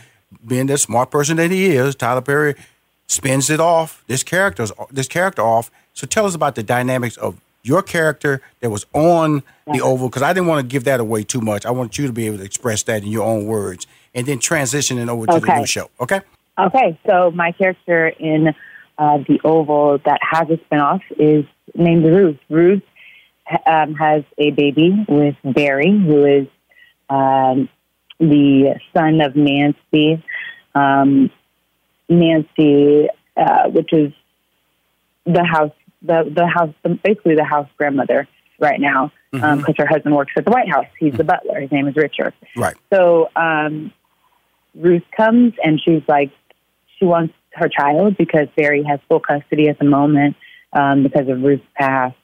being 0.47 0.67
the 0.67 0.79
smart 0.79 1.11
person 1.11 1.37
that 1.37 1.51
he 1.51 1.77
is, 1.77 1.95
Tyler 1.95 2.23
Perry 2.23 2.55
spins 3.07 3.51
it 3.51 3.61
off 3.61 4.03
this 4.07 4.23
character's 4.25 4.73
this 4.91 5.09
character 5.09 5.43
off. 5.43 5.71
So 5.95 6.07
tell 6.07 6.27
us 6.27 6.35
about 6.35 6.55
the 6.55 6.63
dynamics 6.63 7.17
of 7.17 7.41
your 7.63 7.83
character 7.83 8.41
that 8.61 8.71
was 8.71 8.87
on 8.93 9.43
the 9.73 9.81
Oval, 9.81 10.09
because 10.09 10.23
I 10.23 10.33
didn't 10.33 10.49
want 10.49 10.67
to 10.67 10.71
give 10.71 10.85
that 10.85 11.01
away 11.01 11.23
too 11.23 11.41
much. 11.41 11.65
I 11.65 11.71
want 11.71 11.97
you 11.99 12.07
to 12.07 12.13
be 12.13 12.27
able 12.27 12.39
to 12.39 12.45
express 12.45 12.83
that 12.85 13.03
in 13.03 13.09
your 13.09 13.25
own 13.25 13.47
words, 13.47 13.87
and 14.15 14.27
then 14.27 14.39
transitioning 14.39 15.09
over 15.09 15.27
to 15.27 15.41
the 15.41 15.55
new 15.59 15.67
show. 15.67 15.91
Okay. 16.01 16.21
Okay, 16.59 16.99
so 17.09 17.31
my 17.31 17.53
character 17.53 18.09
in 18.09 18.55
uh, 18.99 19.19
the 19.27 19.41
Oval 19.45 19.99
that 20.05 20.19
has 20.23 20.49
a 20.51 20.59
spinoff 20.59 21.01
is 21.19 21.45
named 21.75 22.05
Ruth. 22.05 22.39
Ruth 22.51 22.83
um, 23.67 23.95
has 23.95 24.25
a 24.37 24.51
baby 24.51 25.05
with 25.09 25.37
Barry, 25.45 25.91
who 25.91 26.25
is 26.25 26.47
um, 27.09 27.69
the 28.19 28.79
son 28.95 29.21
of 29.21 29.35
Nancy. 29.35 30.23
Um, 30.75 31.31
Nancy, 32.09 33.09
uh, 33.37 33.69
which 33.71 33.93
is 33.93 34.13
the 35.25 35.45
house, 35.45 35.73
the 36.05 36.31
the 36.35 36.47
house, 36.47 36.75
basically 37.03 37.35
the 37.35 37.45
house 37.45 37.69
grandmother 37.77 38.29
right 38.59 38.81
now, 38.81 39.13
because 39.33 39.75
her 39.79 39.87
husband 39.87 40.15
works 40.15 40.33
at 40.37 40.45
the 40.45 40.51
White 40.51 40.69
House. 40.69 40.87
He's 40.99 41.15
the 41.15 41.25
butler. 41.25 41.61
His 41.61 41.73
name 41.73 41.89
is 41.89 41.97
Richard. 41.97 42.35
Right. 42.57 42.77
So 42.93 43.29
um, 43.35 43.93
Ruth 44.75 45.03
comes 45.17 45.55
and 45.63 45.81
she's 45.85 46.03
like, 46.09 46.31
she 46.99 47.05
wants 47.05 47.35
her 47.55 47.69
child 47.69 48.17
because 48.17 48.49
Barry 48.57 48.85
has 48.85 49.01
full 49.09 49.21
custody 49.21 49.69
at 49.69 49.79
the 49.79 49.85
moment 49.85 50.37
um, 50.73 51.03
because 51.03 51.29
of 51.29 51.43
Ruth's 51.43 51.65
past. 51.77 52.17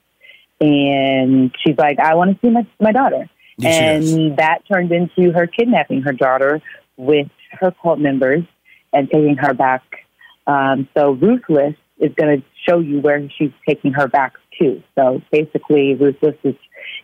And 0.61 1.53
she's 1.63 1.77
like, 1.77 1.99
I 1.99 2.15
want 2.15 2.31
to 2.31 2.39
see 2.45 2.51
my, 2.51 2.67
my 2.79 2.91
daughter. 2.91 3.29
Yes, 3.57 4.11
and 4.13 4.37
that 4.37 4.59
turned 4.71 4.91
into 4.91 5.31
her 5.31 5.45
kidnapping 5.47 6.01
her 6.03 6.13
daughter 6.13 6.61
with 6.95 7.27
her 7.51 7.73
cult 7.81 7.99
members 7.99 8.43
and 8.93 9.09
taking 9.09 9.35
her 9.37 9.53
back. 9.53 9.83
Um, 10.47 10.87
so 10.97 11.11
Ruthless 11.11 11.75
is 11.99 12.11
going 12.15 12.39
to 12.39 12.45
show 12.67 12.79
you 12.79 12.99
where 12.99 13.29
she's 13.37 13.51
taking 13.67 13.93
her 13.93 14.07
back 14.07 14.33
to. 14.59 14.81
So 14.95 15.21
basically, 15.31 15.95
Ruthless 15.95 16.35
is, 16.43 16.55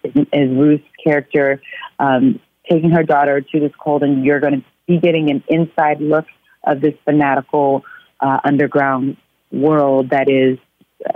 is, 0.03 0.25
is 0.33 0.49
Ruth's 0.57 0.83
character 1.03 1.61
um, 1.99 2.39
taking 2.69 2.91
her 2.91 3.03
daughter 3.03 3.41
to 3.41 3.59
this 3.59 3.71
cult, 3.83 4.03
and 4.03 4.25
you're 4.25 4.39
going 4.39 4.61
to 4.61 4.65
be 4.87 4.99
getting 4.99 5.29
an 5.29 5.43
inside 5.47 6.01
look 6.01 6.25
of 6.63 6.81
this 6.81 6.93
fanatical 7.03 7.83
uh, 8.19 8.39
underground 8.43 9.17
world 9.51 10.09
that 10.09 10.29
is 10.29 10.57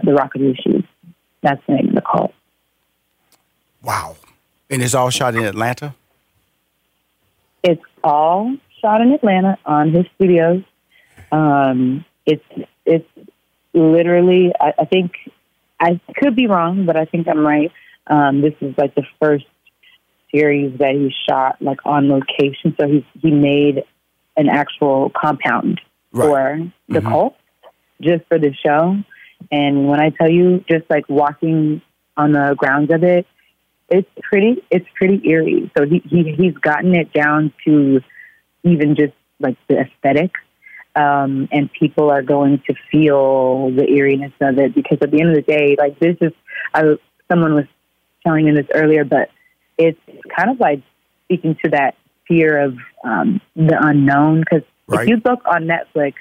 the 0.03 0.11
Rockadooshies. 0.11 0.85
That's 1.41 1.61
the 1.67 1.75
name 1.75 1.89
of 1.89 1.95
the 1.95 2.01
cult. 2.01 2.33
Wow. 3.81 4.17
And 4.69 4.83
it's 4.83 4.93
all 4.93 5.09
shot 5.09 5.35
in 5.35 5.43
Atlanta. 5.43 5.95
It's 7.63 7.81
all 8.03 8.55
shot 8.81 9.01
in 9.01 9.11
Atlanta 9.11 9.57
on 9.65 9.91
his 9.91 10.05
studios. 10.15 10.63
Um, 11.31 12.05
it's 12.25 12.43
it's 12.85 13.07
literally. 13.73 14.51
I, 14.59 14.73
I 14.79 14.85
think 14.85 15.11
I 15.79 15.99
could 16.15 16.35
be 16.35 16.47
wrong, 16.47 16.85
but 16.85 16.97
I 16.97 17.05
think 17.05 17.27
I'm 17.27 17.45
right. 17.45 17.71
Um, 18.07 18.41
this 18.41 18.53
is 18.61 18.75
like 18.77 18.95
the 18.95 19.05
first 19.21 19.45
series 20.33 20.77
that 20.79 20.91
he 20.91 21.13
shot 21.27 21.61
like 21.61 21.79
on 21.85 22.09
location. 22.09 22.75
So 22.79 22.87
he 22.87 23.05
he 23.21 23.31
made 23.31 23.83
an 24.37 24.49
actual 24.49 25.11
compound 25.15 25.81
for 26.11 26.71
the 26.87 27.01
cult 27.01 27.35
just 28.01 28.25
for 28.27 28.39
the 28.39 28.53
show. 28.65 28.97
And 29.51 29.87
when 29.87 29.99
I 29.99 30.09
tell 30.09 30.29
you, 30.29 30.63
just 30.69 30.89
like 30.89 31.07
walking 31.09 31.81
on 32.17 32.33
the 32.33 32.55
grounds 32.57 32.91
of 32.91 33.03
it, 33.03 33.25
it's 33.89 34.09
pretty 34.21 34.63
it's 34.69 34.87
pretty 34.95 35.21
eerie. 35.27 35.71
So 35.77 35.85
he, 35.85 36.01
he 36.05 36.35
he's 36.37 36.53
gotten 36.55 36.95
it 36.95 37.11
down 37.13 37.53
to 37.65 38.01
even 38.63 38.95
just 38.95 39.13
like 39.39 39.57
the 39.67 39.79
aesthetic. 39.79 40.31
Um, 40.95 41.47
and 41.51 41.71
people 41.71 42.09
are 42.09 42.23
going 42.23 42.61
to 42.67 42.73
feel 42.91 43.71
the 43.71 43.85
eeriness 43.87 44.33
of 44.41 44.57
it 44.57 44.73
because 44.75 44.97
at 45.01 45.11
the 45.11 45.21
end 45.21 45.29
of 45.29 45.35
the 45.35 45.41
day, 45.43 45.75
like 45.77 45.99
this 45.99 46.17
is, 46.19 46.33
I, 46.73 46.95
someone 47.31 47.53
was 47.53 47.65
telling 48.25 48.45
me 48.45 48.51
this 48.51 48.67
earlier, 48.73 49.05
but 49.05 49.29
it's 49.77 49.99
kind 50.35 50.49
of 50.49 50.59
like 50.59 50.81
speaking 51.25 51.55
to 51.63 51.71
that 51.71 51.95
fear 52.27 52.59
of 52.59 52.77
um, 53.03 53.39
the 53.55 53.77
unknown. 53.79 54.41
Because 54.41 54.63
Right. 54.87 55.03
if 55.03 55.09
you 55.09 55.21
look 55.23 55.41
on 55.45 55.67
Netflix, 55.67 56.15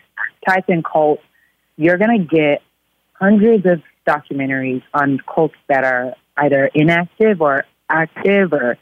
type 0.46 0.68
in 0.68 0.83
cult, 0.83 1.20
you're 1.76 1.96
going 1.96 2.18
to 2.18 2.37
get 2.37 2.62
hundreds 3.14 3.64
of 3.64 3.83
documentaries 4.07 4.83
on 4.92 5.18
cults 5.20 5.54
that 5.68 5.85
are 5.85 6.14
either 6.37 6.70
inactive 6.74 7.40
or 7.40 7.64
active 7.88 8.52
or 8.52 8.76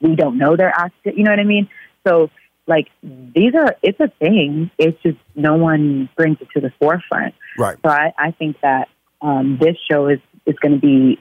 we 0.00 0.16
don't 0.16 0.38
know 0.38 0.56
they're 0.56 0.74
active. 0.74 1.16
You 1.16 1.24
know 1.24 1.30
what 1.32 1.40
I 1.40 1.44
mean? 1.44 1.68
So, 2.06 2.30
like, 2.66 2.88
these 3.02 3.54
are, 3.54 3.76
it's 3.82 4.00
a 4.00 4.08
thing. 4.18 4.70
It's 4.78 5.00
just 5.02 5.18
no 5.34 5.54
one 5.56 6.08
brings 6.16 6.38
it 6.40 6.48
to 6.54 6.60
the 6.60 6.72
forefront. 6.78 7.34
Right. 7.58 7.76
So 7.84 7.90
I, 7.90 8.12
I 8.18 8.30
think 8.32 8.60
that 8.62 8.88
um, 9.22 9.58
this 9.60 9.76
show 9.90 10.08
is, 10.08 10.18
is 10.46 10.56
going 10.60 10.74
to 10.74 10.80
be 10.80 11.20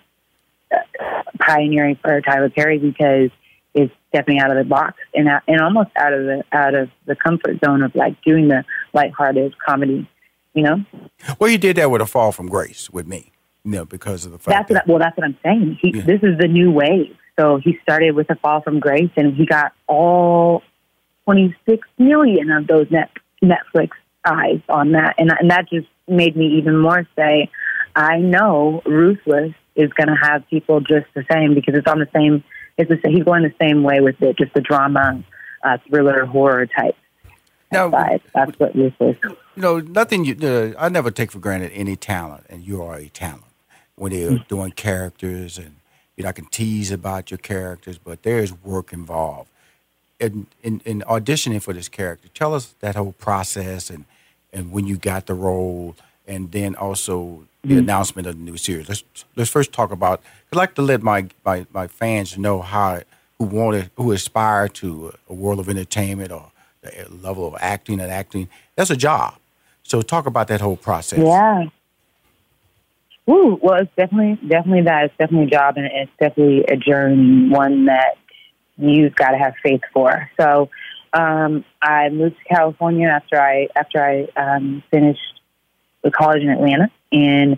uh, 0.73 0.77
pioneering 1.39 1.97
for 2.01 2.19
Tyler 2.21 2.49
Perry 2.49 2.79
because 2.79 3.29
it's 3.73 3.93
stepping 4.09 4.39
out 4.39 4.49
of 4.49 4.57
the 4.57 4.63
box 4.63 4.97
and 5.13 5.27
out, 5.27 5.43
and 5.47 5.59
almost 5.61 5.89
out 5.97 6.13
of 6.13 6.25
the 6.25 6.43
out 6.51 6.73
of 6.73 6.89
the 7.05 7.15
comfort 7.15 7.59
zone 7.63 7.83
of 7.83 7.93
like 7.93 8.21
doing 8.23 8.47
the 8.47 8.63
lighthearted 8.93 9.53
comedy. 9.59 10.09
You 10.53 10.63
know, 10.63 10.85
Well, 11.37 11.49
he 11.49 11.57
did 11.57 11.75
that 11.75 11.91
with 11.91 12.01
a 12.01 12.05
fall 12.05 12.31
from 12.31 12.47
grace 12.47 12.89
with 12.89 13.05
me. 13.05 13.33
You 13.65 13.71
know, 13.71 13.85
because 13.85 14.25
of 14.25 14.31
the 14.31 14.37
fact 14.37 14.69
that's 14.69 14.87
what, 14.87 14.87
well, 14.87 14.99
that's 14.99 15.17
what 15.17 15.25
I'm 15.25 15.37
saying. 15.43 15.79
He, 15.81 15.91
This 15.91 16.21
is 16.23 16.37
the 16.39 16.47
new 16.47 16.71
wave. 16.71 17.17
So 17.37 17.57
he 17.57 17.77
started 17.83 18.15
with 18.15 18.29
a 18.29 18.35
fall 18.35 18.61
from 18.61 18.79
grace, 18.79 19.09
and 19.17 19.35
he 19.35 19.45
got 19.45 19.73
all 19.87 20.63
26 21.25 21.87
million 21.97 22.51
of 22.51 22.67
those 22.67 22.87
net, 22.91 23.09
Netflix 23.43 23.89
eyes 24.25 24.61
on 24.69 24.91
that, 24.93 25.15
and 25.17 25.31
and 25.39 25.51
that 25.51 25.67
just 25.69 25.87
made 26.07 26.35
me 26.35 26.45
even 26.57 26.77
more 26.79 27.07
say, 27.15 27.49
I 27.95 28.17
know 28.17 28.81
Ruthless 28.85 29.53
is 29.75 29.91
going 29.93 30.07
to 30.07 30.15
have 30.21 30.47
people 30.49 30.79
just 30.79 31.07
the 31.15 31.25
same 31.31 31.53
because 31.55 31.75
it's 31.75 31.87
on 31.87 31.99
the 31.99 32.07
same. 32.15 32.43
It's 32.77 32.89
the, 32.89 32.97
he's 33.09 33.23
going 33.23 33.43
the 33.43 33.53
same 33.59 33.83
way 33.83 33.99
with 34.01 34.21
it, 34.21 34.37
just 34.37 34.53
the 34.53 34.61
drama, 34.61 35.23
uh, 35.63 35.77
thriller, 35.87 36.25
horror 36.25 36.65
type. 36.67 36.95
Now, 37.71 37.89
side. 37.91 38.21
That's 38.33 38.57
what 38.59 38.75
Ruthless. 38.75 39.17
you 39.23 39.35
know, 39.61 39.79
nothing. 39.79 40.25
You, 40.25 40.35
uh, 40.41 40.73
I 40.81 40.89
never 40.89 41.09
take 41.11 41.31
for 41.31 41.39
granted 41.39 41.71
any 41.73 41.95
talent, 41.95 42.45
and 42.49 42.63
you 42.63 42.83
are 42.83 42.95
a 42.95 43.07
talent 43.09 43.43
when 43.95 44.11
they're 44.11 44.31
Mm. 44.31 44.47
doing 44.47 44.71
characters, 44.71 45.57
and 45.57 45.77
you 46.15 46.23
know, 46.23 46.29
I 46.29 46.33
can 46.33 46.45
tease 46.45 46.91
about 46.91 47.31
your 47.31 47.37
characters, 47.39 47.97
but 47.97 48.23
there 48.23 48.39
is 48.39 48.53
work 48.63 48.93
involved. 48.93 49.49
In, 50.19 50.47
in 50.63 50.81
in 50.85 51.01
auditioning 51.01 51.61
for 51.61 51.73
this 51.73 51.89
character, 51.89 52.29
tell 52.33 52.53
us 52.53 52.73
that 52.79 52.95
whole 52.95 53.11
process 53.13 53.89
and 53.89 54.05
and 54.53 54.71
when 54.71 54.87
you 54.87 54.95
got 54.97 55.25
the 55.25 55.33
role, 55.33 55.95
and 56.27 56.51
then 56.51 56.75
also 56.75 57.45
the 57.63 57.75
Mm. 57.75 57.79
announcement 57.79 58.27
of 58.27 58.37
the 58.37 58.43
new 58.43 58.57
series. 58.57 58.87
Let's 58.87 59.03
let's 59.35 59.49
first 59.49 59.73
talk 59.73 59.91
about. 59.91 60.21
I'd 60.51 60.55
like 60.55 60.75
to 60.75 60.81
let 60.81 61.01
my 61.03 61.27
my, 61.43 61.65
my 61.73 61.87
fans 61.87 62.37
know 62.37 62.61
how 62.61 63.01
who 63.37 63.45
wanted 63.45 63.91
who 63.97 64.11
aspire 64.13 64.69
to 64.69 65.13
a 65.29 65.33
world 65.33 65.59
of 65.59 65.67
entertainment 65.67 66.31
or 66.31 66.51
the 66.81 67.07
level 67.21 67.47
of 67.47 67.55
acting 67.59 67.99
and 67.99 68.11
acting. 68.11 68.47
That's 68.75 68.91
a 68.91 68.95
job. 68.95 69.35
So 69.83 70.01
talk 70.01 70.25
about 70.27 70.47
that 70.47 70.61
whole 70.61 70.77
process. 70.77 71.19
Yeah. 71.19 71.65
Ooh, 73.29 73.59
well, 73.61 73.81
it's 73.81 73.91
definitely 73.97 74.35
definitely 74.47 74.83
that. 74.83 75.05
It's 75.05 75.17
definitely 75.17 75.47
a 75.47 75.51
job, 75.51 75.77
and 75.77 75.87
it's 75.87 76.11
definitely 76.19 76.63
a 76.65 76.77
journey, 76.77 77.49
one 77.49 77.85
that 77.85 78.15
you've 78.77 79.15
got 79.15 79.31
to 79.31 79.37
have 79.37 79.53
faith 79.63 79.81
for. 79.93 80.29
So, 80.39 80.69
um, 81.13 81.63
I 81.81 82.09
moved 82.09 82.35
to 82.37 82.55
California 82.55 83.07
after 83.07 83.39
I 83.39 83.69
after 83.75 84.03
I 84.03 84.27
um, 84.35 84.83
finished 84.91 85.21
the 86.03 86.11
college 86.11 86.43
in 86.43 86.49
Atlanta, 86.49 86.91
and 87.11 87.57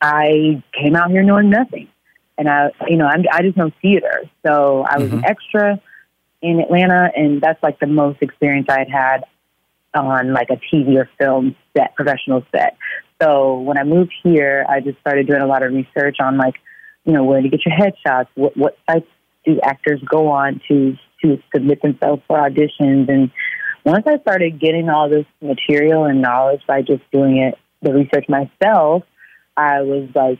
I 0.00 0.62
came 0.72 0.94
out 0.96 1.10
here 1.10 1.22
knowing 1.22 1.50
nothing. 1.50 1.88
And 2.36 2.48
I, 2.48 2.70
you 2.88 2.96
know, 2.96 3.06
I'm, 3.06 3.24
I 3.30 3.42
just 3.42 3.56
know 3.56 3.70
theater, 3.82 4.22
so 4.46 4.84
I 4.88 4.96
was 4.98 5.12
an 5.12 5.24
extra 5.24 5.78
in 6.40 6.60
Atlanta, 6.60 7.10
and 7.14 7.40
that's 7.40 7.62
like 7.62 7.78
the 7.80 7.86
most 7.86 8.22
experience 8.22 8.66
I'd 8.70 8.88
had 8.88 9.24
on 9.94 10.32
like 10.32 10.48
a 10.50 10.56
TV 10.56 10.96
or 10.96 11.08
film 11.18 11.56
set, 11.76 11.94
professional 11.94 12.44
set. 12.52 12.76
So 13.20 13.60
when 13.60 13.76
I 13.76 13.84
moved 13.84 14.12
here, 14.22 14.64
I 14.68 14.80
just 14.80 14.98
started 15.00 15.26
doing 15.26 15.42
a 15.42 15.46
lot 15.46 15.62
of 15.62 15.72
research 15.72 16.16
on 16.20 16.38
like, 16.38 16.54
you 17.04 17.12
know, 17.12 17.24
where 17.24 17.42
to 17.42 17.48
get 17.48 17.60
your 17.66 17.76
headshots, 17.76 18.28
what 18.34 18.56
what 18.56 18.78
sites 18.88 19.06
do 19.44 19.58
actors 19.62 20.00
go 20.08 20.28
on 20.28 20.60
to 20.68 20.96
to 21.22 21.38
submit 21.54 21.82
themselves 21.82 22.22
for 22.26 22.38
auditions, 22.38 23.08
and 23.08 23.30
once 23.84 24.06
I 24.06 24.18
started 24.18 24.60
getting 24.60 24.88
all 24.88 25.08
this 25.08 25.26
material 25.40 26.04
and 26.04 26.20
knowledge 26.22 26.60
by 26.66 26.82
just 26.82 27.02
doing 27.10 27.38
it, 27.38 27.56
the 27.82 27.92
research 27.94 28.26
myself, 28.28 29.04
I 29.56 29.82
was 29.82 30.08
like 30.14 30.38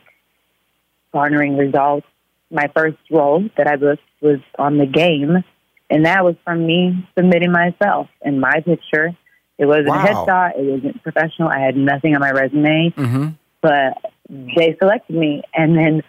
garnering 1.13 1.57
results. 1.57 2.05
My 2.49 2.67
first 2.75 2.97
role 3.09 3.47
that 3.57 3.67
I 3.67 3.77
booked 3.77 4.01
was 4.21 4.39
on 4.59 4.77
the 4.77 4.85
game, 4.85 5.43
and 5.89 6.05
that 6.05 6.23
was 6.23 6.35
from 6.43 6.65
me 6.65 7.07
submitting 7.17 7.51
myself 7.51 8.07
and 8.21 8.41
my 8.41 8.59
picture. 8.65 9.15
It 9.57 9.65
wasn't 9.65 9.87
Wow. 9.89 10.03
a 10.03 10.07
headshot. 10.07 10.51
It 10.59 10.71
wasn't 10.71 11.03
professional. 11.03 11.47
I 11.49 11.59
had 11.59 11.75
nothing 11.77 12.13
on 12.15 12.21
my 12.21 12.31
resume, 12.31 12.93
Mm-hmm. 12.97 13.27
but 13.61 14.11
they 14.29 14.75
selected 14.79 15.15
me. 15.15 15.43
And 15.53 15.77
then 15.77 16.01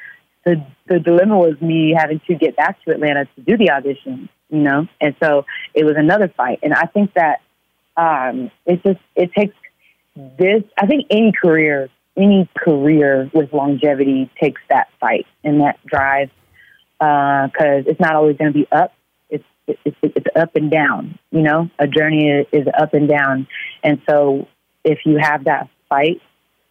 the 0.44 0.64
the 0.86 0.98
dilemma 0.98 1.38
was 1.38 1.60
me 1.60 1.94
having 1.96 2.20
to 2.26 2.34
get 2.34 2.56
back 2.56 2.82
to 2.84 2.92
Atlanta 2.92 3.26
to 3.36 3.40
do 3.40 3.56
the 3.56 3.70
audition. 3.70 4.28
You 4.50 4.58
know, 4.58 4.86
and 5.00 5.16
so 5.22 5.46
it 5.72 5.84
was 5.84 5.94
another 5.96 6.28
fight. 6.28 6.58
And 6.62 6.74
I 6.74 6.84
think 6.84 7.14
that 7.14 7.40
um, 7.96 8.50
it's 8.66 8.82
just 8.82 9.00
it 9.16 9.32
takes 9.32 9.54
this. 10.14 10.62
I 10.76 10.86
think 10.86 11.06
any 11.10 11.32
career 11.32 11.88
any 12.16 12.48
career 12.56 13.30
with 13.32 13.52
longevity 13.52 14.30
takes 14.40 14.60
that 14.68 14.88
fight 15.00 15.26
and 15.42 15.60
that 15.60 15.78
drive 15.86 16.30
because 16.98 17.84
it's 17.86 18.00
not 18.00 18.14
always 18.14 18.36
going 18.36 18.52
to 18.52 18.58
be 18.58 18.68
up. 18.70 18.92
It's, 19.30 19.44
it's 19.66 19.96
it's 20.02 20.26
up 20.36 20.56
and 20.56 20.70
down. 20.70 21.18
You 21.30 21.42
know, 21.42 21.70
a 21.78 21.86
journey 21.86 22.28
is, 22.28 22.46
is 22.52 22.66
up 22.76 22.94
and 22.94 23.08
down, 23.08 23.46
and 23.82 24.02
so 24.08 24.48
if 24.84 24.98
you 25.06 25.18
have 25.18 25.44
that 25.44 25.68
fight, 25.88 26.20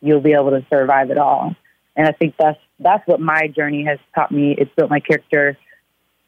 you'll 0.02 0.22
be 0.22 0.34
able 0.34 0.52
to 0.52 0.66
survive 0.70 1.10
it 1.10 1.18
all. 1.18 1.56
And 1.96 2.08
I 2.08 2.12
think 2.12 2.36
that's 2.38 2.60
that's 2.82 3.06
what 3.08 3.20
my 3.20 3.48
journey 3.48 3.84
has 3.86 4.00
taught 4.16 4.32
me. 4.32 4.56
It's 4.58 4.72
built 4.76 4.90
my 4.90 5.00
character 5.00 5.58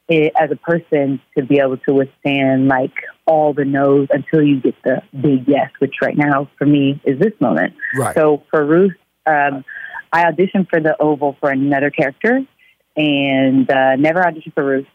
eh, 0.10 0.30
as 0.40 0.52
a 0.52 0.56
person 0.56 1.20
to 1.38 1.44
be 1.46 1.60
able 1.60 1.78
to 1.78 1.94
withstand 1.94 2.68
like 2.68 2.94
all 3.26 3.54
the 3.54 3.66
no's 3.66 4.08
until 4.12 4.42
you 4.44 4.60
get 4.62 4.76
the 4.84 5.02
big 5.20 5.48
yes, 5.48 5.72
which 5.80 5.96
right 6.02 6.18
now 6.18 6.50
for 6.58 6.66
me 6.66 7.02
is 7.06 7.20
this 7.20 7.34
moment. 7.40 7.74
Right. 7.96 8.16
So 8.16 8.44
for 8.50 8.66
Ruth, 8.66 8.94
um, 9.26 9.64
I 10.12 10.26
auditioned 10.26 10.70
for 10.70 10.80
the 10.80 10.96
Oval 11.02 11.36
for 11.40 11.50
another 11.50 11.90
character, 11.90 12.42
and 12.96 13.70
uh, 13.70 13.96
never 13.96 14.22
auditioned 14.22 14.54
for 14.54 14.64
Ruth. 14.64 14.88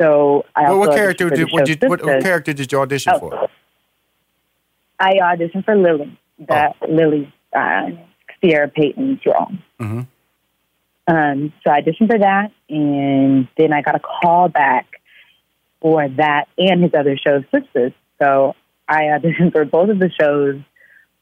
So 0.00 0.44
I 0.56 0.62
Well, 0.70 0.78
what 0.80 0.96
character 0.96 1.30
did 1.30 1.48
what, 1.52 1.64
did, 1.64 1.82
what, 1.82 2.04
what 2.04 2.22
character 2.22 2.52
did 2.52 2.72
you 2.72 2.78
audition 2.80 3.12
Oh. 3.14 3.18
for? 3.20 3.48
I 4.98 5.14
auditioned 5.14 5.64
for 5.64 5.76
Lily, 5.76 6.18
the 6.38 6.72
Lily 6.88 7.32
uh, 7.54 7.90
Sierra 8.40 8.68
Payton's 8.68 9.20
role. 9.26 9.48
Mm-hmm. 9.80 10.00
Um, 11.12 11.52
so 11.62 11.70
I 11.70 11.82
auditioned 11.82 12.08
for 12.10 12.18
that, 12.18 12.52
and 12.70 13.46
then 13.58 13.72
I 13.74 13.82
got 13.82 13.96
a 13.96 14.00
call 14.00 14.48
back 14.48 14.86
for 15.82 16.08
that 16.08 16.48
and 16.56 16.82
his 16.82 16.92
other 16.98 17.18
show, 17.18 17.42
Sisters. 17.54 17.92
So 18.22 18.54
I 18.88 19.02
auditioned 19.04 19.52
for 19.52 19.66
both 19.66 19.90
of 19.90 19.98
the 19.98 20.10
shows, 20.18 20.60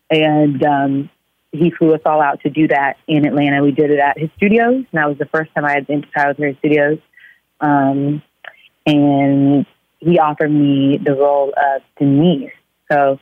and 0.08 0.62
um, 0.64 1.10
he 1.50 1.72
flew 1.72 1.92
us 1.92 2.02
all 2.06 2.22
out 2.22 2.40
to 2.42 2.50
do 2.50 2.68
that 2.68 2.98
in 3.08 3.26
Atlanta. 3.26 3.64
We 3.64 3.72
did 3.72 3.90
it 3.90 3.98
at 3.98 4.16
his 4.16 4.30
studios, 4.36 4.76
and 4.76 4.86
that 4.92 5.08
was 5.08 5.18
the 5.18 5.26
first 5.26 5.52
time 5.56 5.64
I 5.64 5.72
had 5.72 5.88
been 5.88 6.02
to 6.02 6.08
Tyler 6.14 6.34
Perry 6.34 6.56
Studios. 6.60 6.98
Um, 7.60 8.22
and 8.86 9.66
he 9.98 10.20
offered 10.20 10.52
me 10.52 11.00
the 11.04 11.14
role 11.14 11.48
of 11.56 11.82
Denise. 11.98 12.52
So 12.92 13.18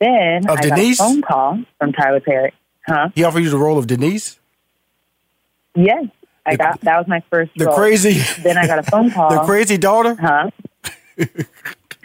then 0.00 0.48
Of 0.48 0.58
I 0.58 0.62
Denise? 0.62 0.98
got 0.98 1.04
a 1.04 1.12
phone 1.12 1.22
call 1.22 1.58
from 1.78 1.92
Tyler 1.92 2.20
Perry. 2.20 2.54
Huh? 2.86 3.10
He 3.14 3.24
offered 3.24 3.40
you 3.40 3.50
the 3.50 3.58
role 3.58 3.76
of 3.76 3.86
Denise, 3.86 4.38
Yes, 5.74 6.06
I 6.46 6.56
got 6.56 6.80
that 6.82 6.98
was 6.98 7.06
my 7.08 7.22
first. 7.30 7.50
the 7.56 7.66
role. 7.66 7.76
crazy, 7.76 8.20
Then 8.42 8.56
I 8.58 8.66
got 8.66 8.78
a 8.78 8.82
phone 8.84 9.10
call. 9.14 9.30
the 9.30 9.40
crazy 9.44 9.78
daughter. 9.78 10.16
Huh? 10.20 10.50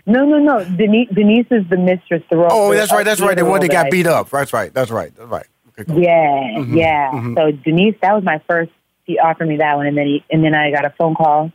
no, 0.05 0.25
no, 0.25 0.39
no. 0.39 0.63
Denise, 0.63 1.09
Denise 1.13 1.47
is 1.51 1.63
the 1.69 1.77
mistress. 1.77 2.23
The 2.29 2.37
role. 2.37 2.49
Oh, 2.51 2.73
that's 2.73 2.91
right. 2.91 3.05
That's 3.05 3.21
right. 3.21 3.37
The 3.37 3.45
one 3.45 3.61
that 3.61 3.71
got 3.71 3.89
beat 3.91 4.07
up. 4.07 4.29
That's 4.29 4.53
right. 4.53 4.73
That's 4.73 4.91
right. 4.91 5.15
That's 5.15 5.29
right. 5.29 5.45
Okay, 5.79 5.85
cool. 5.91 6.01
Yeah, 6.03 6.57
Mhm, 6.59 6.77
yeah. 6.77 7.11
mhm. 7.11 7.35
So 7.35 7.51
Denise, 7.51 7.95
that 8.01 8.13
was 8.13 8.23
my 8.23 8.39
first. 8.47 8.71
He 9.05 9.17
offered 9.19 9.47
me 9.47 9.57
that 9.57 9.75
one, 9.75 9.85
and 9.87 9.97
then 9.97 10.05
he, 10.05 10.23
and 10.31 10.43
then 10.43 10.53
I 10.55 10.71
got 10.71 10.85
a 10.85 10.91
phone 10.91 11.15
call 11.15 11.51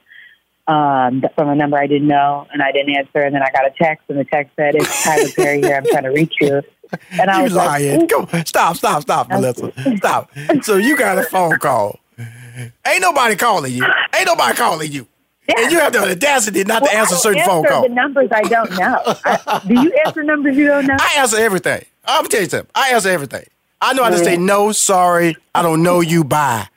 um, 0.69 1.25
from 1.35 1.49
a 1.49 1.55
number 1.57 1.77
I 1.79 1.87
didn't 1.87 2.07
know, 2.09 2.47
and 2.53 2.63
I 2.63 2.71
didn't 2.73 2.97
answer. 2.97 3.21
And 3.21 3.35
then 3.35 3.43
I 3.43 3.51
got 3.51 3.67
a 3.67 3.71
text, 3.77 4.05
and 4.09 4.19
the 4.19 4.25
text 4.25 4.55
said, 4.55 4.75
"It's 4.77 5.03
Tyler 5.03 5.29
Perry 5.35 5.61
here. 5.63 5.77
I'm 5.77 5.87
trying 5.87 6.05
to 6.05 6.11
reach 6.11 6.35
you." 6.41 6.63
And 7.21 7.29
I 7.29 7.37
you 7.39 7.43
was 7.45 7.53
lying. 7.53 8.01
like, 8.01 8.09
Come 8.09 8.27
on. 8.33 8.47
Stop, 8.47 8.75
stop, 8.77 9.03
stop, 9.03 9.29
Melissa. 9.29 9.71
Stop. 9.99 10.31
So 10.63 10.77
you 10.77 10.97
got 10.97 11.19
a 11.19 11.23
phone 11.25 11.59
call. 11.59 11.99
Ain't 12.19 13.03
nobody 13.03 13.37
calling 13.37 13.75
you. 13.75 13.85
Ain't 14.17 14.25
nobody 14.27 14.57
calling 14.57 14.91
you. 14.91 15.07
And 15.55 15.71
you 15.71 15.81
have 15.81 15.93
the 15.93 15.99
audacity 15.99 16.65
not 16.65 16.81
Well, 16.81 16.91
to 16.91 16.97
answer 16.97 17.17
certain 17.17 17.43
phone 17.45 17.65
calls. 17.67 17.89
The 17.89 17.93
numbers 17.95 18.31
I 18.33 18.41
don't 18.41 18.71
know. 18.79 19.03
I, 19.05 19.63
do 19.67 19.75
you 19.83 19.93
answer 20.07 20.23
numbers 20.23 20.57
you 20.57 20.67
don't 20.67 20.87
know? 20.87 20.97
I 20.99 21.17
answer 21.19 21.37
everything. 21.37 21.85
I'm 22.07 22.21
gonna 22.21 22.29
tell 22.31 22.41
you 22.41 22.49
something. 22.49 22.71
I 22.75 22.91
answer 22.95 23.11
everything. 23.11 23.45
I 23.83 23.93
know 23.93 24.05
how 24.05 24.11
to 24.11 24.25
say 24.25 24.39
no, 24.39 24.73
sorry, 24.73 25.37
I 25.55 25.61
don't 25.61 25.83
know 25.83 26.01
you, 26.01 26.25
bye. 26.25 26.69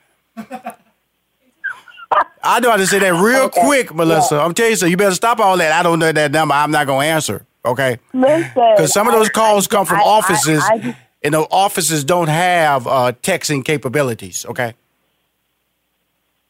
I 2.42 2.60
know 2.60 2.70
how 2.70 2.76
to 2.76 2.86
say 2.86 2.98
that 2.98 3.14
real 3.14 3.48
quick, 3.48 3.94
Melissa. 3.94 4.40
I'm 4.40 4.52
telling 4.54 4.72
you 4.72 4.76
so. 4.76 4.86
You 4.86 4.96
better 4.96 5.14
stop 5.14 5.38
all 5.38 5.56
that. 5.58 5.72
I 5.72 5.82
don't 5.82 5.98
know 5.98 6.10
that 6.12 6.32
number. 6.32 6.54
I'm 6.54 6.70
not 6.70 6.86
gonna 6.86 7.06
answer. 7.06 7.46
Okay. 7.64 7.98
Because 8.12 8.92
some 8.92 9.06
of 9.06 9.14
those 9.14 9.28
calls 9.28 9.68
come 9.68 9.86
from 9.86 9.98
I- 9.98 10.02
I- 10.02 10.06
offices, 10.08 10.64
I 10.68 10.78
just- 10.78 10.98
and 11.22 11.34
the 11.34 11.40
offices 11.42 12.02
don't 12.02 12.28
have 12.28 12.86
uh, 12.88 13.12
texting 13.22 13.64
capabilities. 13.64 14.44
Okay. 14.48 14.74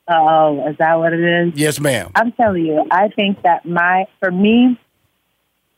Oh, 0.09 0.67
is 0.69 0.77
that 0.79 0.95
what 0.99 1.13
it 1.13 1.21
is? 1.21 1.53
Yes, 1.55 1.79
ma'am. 1.79 2.11
I'm 2.15 2.33
telling 2.33 2.65
you, 2.67 2.87
I 2.91 3.09
think 3.09 3.43
that 3.43 3.65
my 3.65 4.07
for 4.19 4.31
me, 4.31 4.79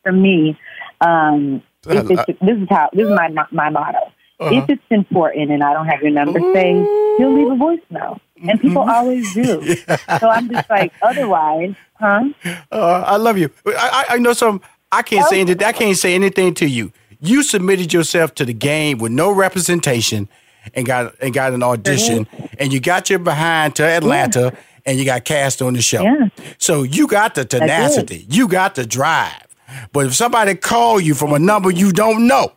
for 0.02 0.12
me, 0.12 0.58
um, 1.00 1.62
if 1.86 2.10
it's, 2.10 2.38
this 2.40 2.56
is 2.58 2.66
how 2.70 2.88
this 2.92 3.06
is 3.06 3.12
my 3.14 3.28
my 3.50 3.68
motto. 3.70 3.98
Uh-huh. 4.40 4.50
If 4.62 4.70
it's 4.70 4.82
important 4.90 5.50
and 5.50 5.62
I 5.62 5.72
don't 5.74 5.86
have 5.86 6.00
your 6.02 6.10
number 6.10 6.40
saved, 6.40 6.86
you'll 7.18 7.34
leave 7.34 7.52
a 7.52 7.56
voicemail, 7.64 8.18
and 8.48 8.60
people 8.60 8.88
always 8.88 9.32
do. 9.34 9.76
So 10.20 10.28
I'm 10.28 10.50
just 10.50 10.68
like, 10.70 10.92
otherwise, 11.02 11.74
huh? 11.94 12.24
Uh, 12.70 13.04
I 13.06 13.16
love 13.16 13.38
you. 13.38 13.50
I, 13.66 14.04
I, 14.10 14.18
know 14.18 14.32
some. 14.32 14.60
I 14.92 15.02
can't 15.02 15.26
say 15.28 15.40
anything. 15.40 15.66
I 15.66 15.72
can't 15.72 15.96
say 15.96 16.14
anything 16.14 16.54
to 16.54 16.66
you. 16.66 16.92
You 17.20 17.42
submitted 17.42 17.92
yourself 17.92 18.34
to 18.36 18.44
the 18.44 18.52
game 18.52 18.98
with 18.98 19.12
no 19.12 19.30
representation, 19.30 20.28
and 20.74 20.86
got 20.86 21.14
and 21.20 21.34
got 21.34 21.52
an 21.52 21.62
audition, 21.62 22.26
and 22.58 22.72
you 22.72 22.80
got 22.80 23.10
your 23.10 23.18
behind 23.18 23.76
to 23.76 23.84
Atlanta, 23.84 24.56
and 24.86 24.98
you 24.98 25.04
got 25.04 25.24
cast 25.24 25.62
on 25.62 25.74
the 25.74 25.82
show. 25.82 26.02
Yeah. 26.02 26.28
So 26.58 26.82
you 26.82 27.06
got 27.06 27.34
the 27.34 27.44
tenacity. 27.44 28.26
You 28.28 28.48
got 28.48 28.74
the 28.74 28.86
drive. 28.86 29.46
But 29.92 30.06
if 30.06 30.14
somebody 30.14 30.54
call 30.54 31.00
you 31.00 31.14
from 31.14 31.32
a 31.32 31.38
number 31.38 31.70
you 31.70 31.92
don't 31.92 32.26
know, 32.26 32.52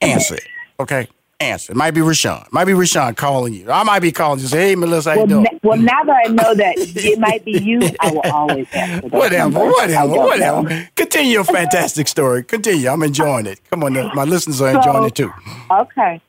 answer 0.00 0.36
it. 0.36 0.46
Okay. 0.80 1.08
Answer. 1.40 1.70
It 1.72 1.76
might 1.76 1.92
be 1.92 2.00
Rushion. 2.00 2.36
Might 2.50 2.64
be 2.64 2.74
Rushion 2.74 3.14
calling 3.14 3.54
you. 3.54 3.70
I 3.70 3.84
might 3.84 4.00
be 4.00 4.10
calling 4.10 4.40
you. 4.40 4.46
Say, 4.48 4.70
hey, 4.70 4.74
Melissa, 4.74 5.10
how 5.10 5.14
you 5.14 5.18
Well, 5.20 5.26
doing? 5.28 5.42
na- 5.44 5.58
well, 5.62 5.78
now 5.78 6.02
that 6.02 6.22
I 6.26 6.28
know 6.30 6.52
that 6.54 6.74
it 6.76 7.18
might 7.20 7.44
be 7.44 7.52
you, 7.52 7.78
I 8.00 8.10
will 8.10 8.22
always 8.32 8.66
answer. 8.72 9.06
Whatever, 9.06 9.50
numbers. 9.52 9.72
Whatever, 9.76 10.08
whatever. 10.08 10.62
know. 10.68 10.84
Continue 10.96 11.32
your 11.34 11.44
fantastic 11.44 12.08
story. 12.08 12.42
Continue. 12.42 12.88
I'm 12.88 13.04
enjoying 13.04 13.46
it. 13.46 13.60
Come 13.70 13.84
on, 13.84 13.92
my 14.16 14.24
listeners 14.24 14.60
are 14.60 14.74
enjoying 14.74 15.04
it 15.04 15.14
too. 15.14 15.32
Okay. 15.70 16.20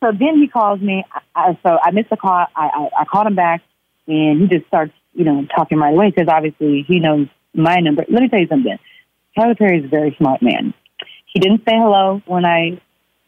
So 0.00 0.10
then 0.10 0.34
he 0.40 0.48
calls 0.48 0.80
me. 0.80 1.04
I- 1.36 1.56
so 1.62 1.78
I 1.80 1.92
missed 1.92 2.10
the 2.10 2.16
call. 2.16 2.32
I, 2.32 2.46
I, 2.56 2.88
I 3.02 3.04
called 3.04 3.28
him 3.28 3.36
back, 3.36 3.62
and 4.08 4.40
he 4.40 4.48
just 4.48 4.66
starts, 4.66 4.92
you 5.14 5.22
know, 5.24 5.46
talking 5.54 5.78
right 5.78 5.94
away 5.94 6.10
because 6.10 6.26
obviously 6.26 6.82
he 6.88 6.98
knows 6.98 7.28
my 7.54 7.76
number. 7.76 8.04
Let 8.08 8.20
me 8.20 8.28
tell 8.28 8.40
you 8.40 8.48
something. 8.48 8.76
Tyler 9.38 9.54
Perry 9.54 9.78
is 9.78 9.84
a 9.84 9.88
very 9.88 10.12
smart 10.18 10.42
man. 10.42 10.74
He 11.32 11.38
didn't 11.38 11.58
say 11.60 11.76
hello 11.76 12.20
when 12.26 12.44
I 12.44 12.80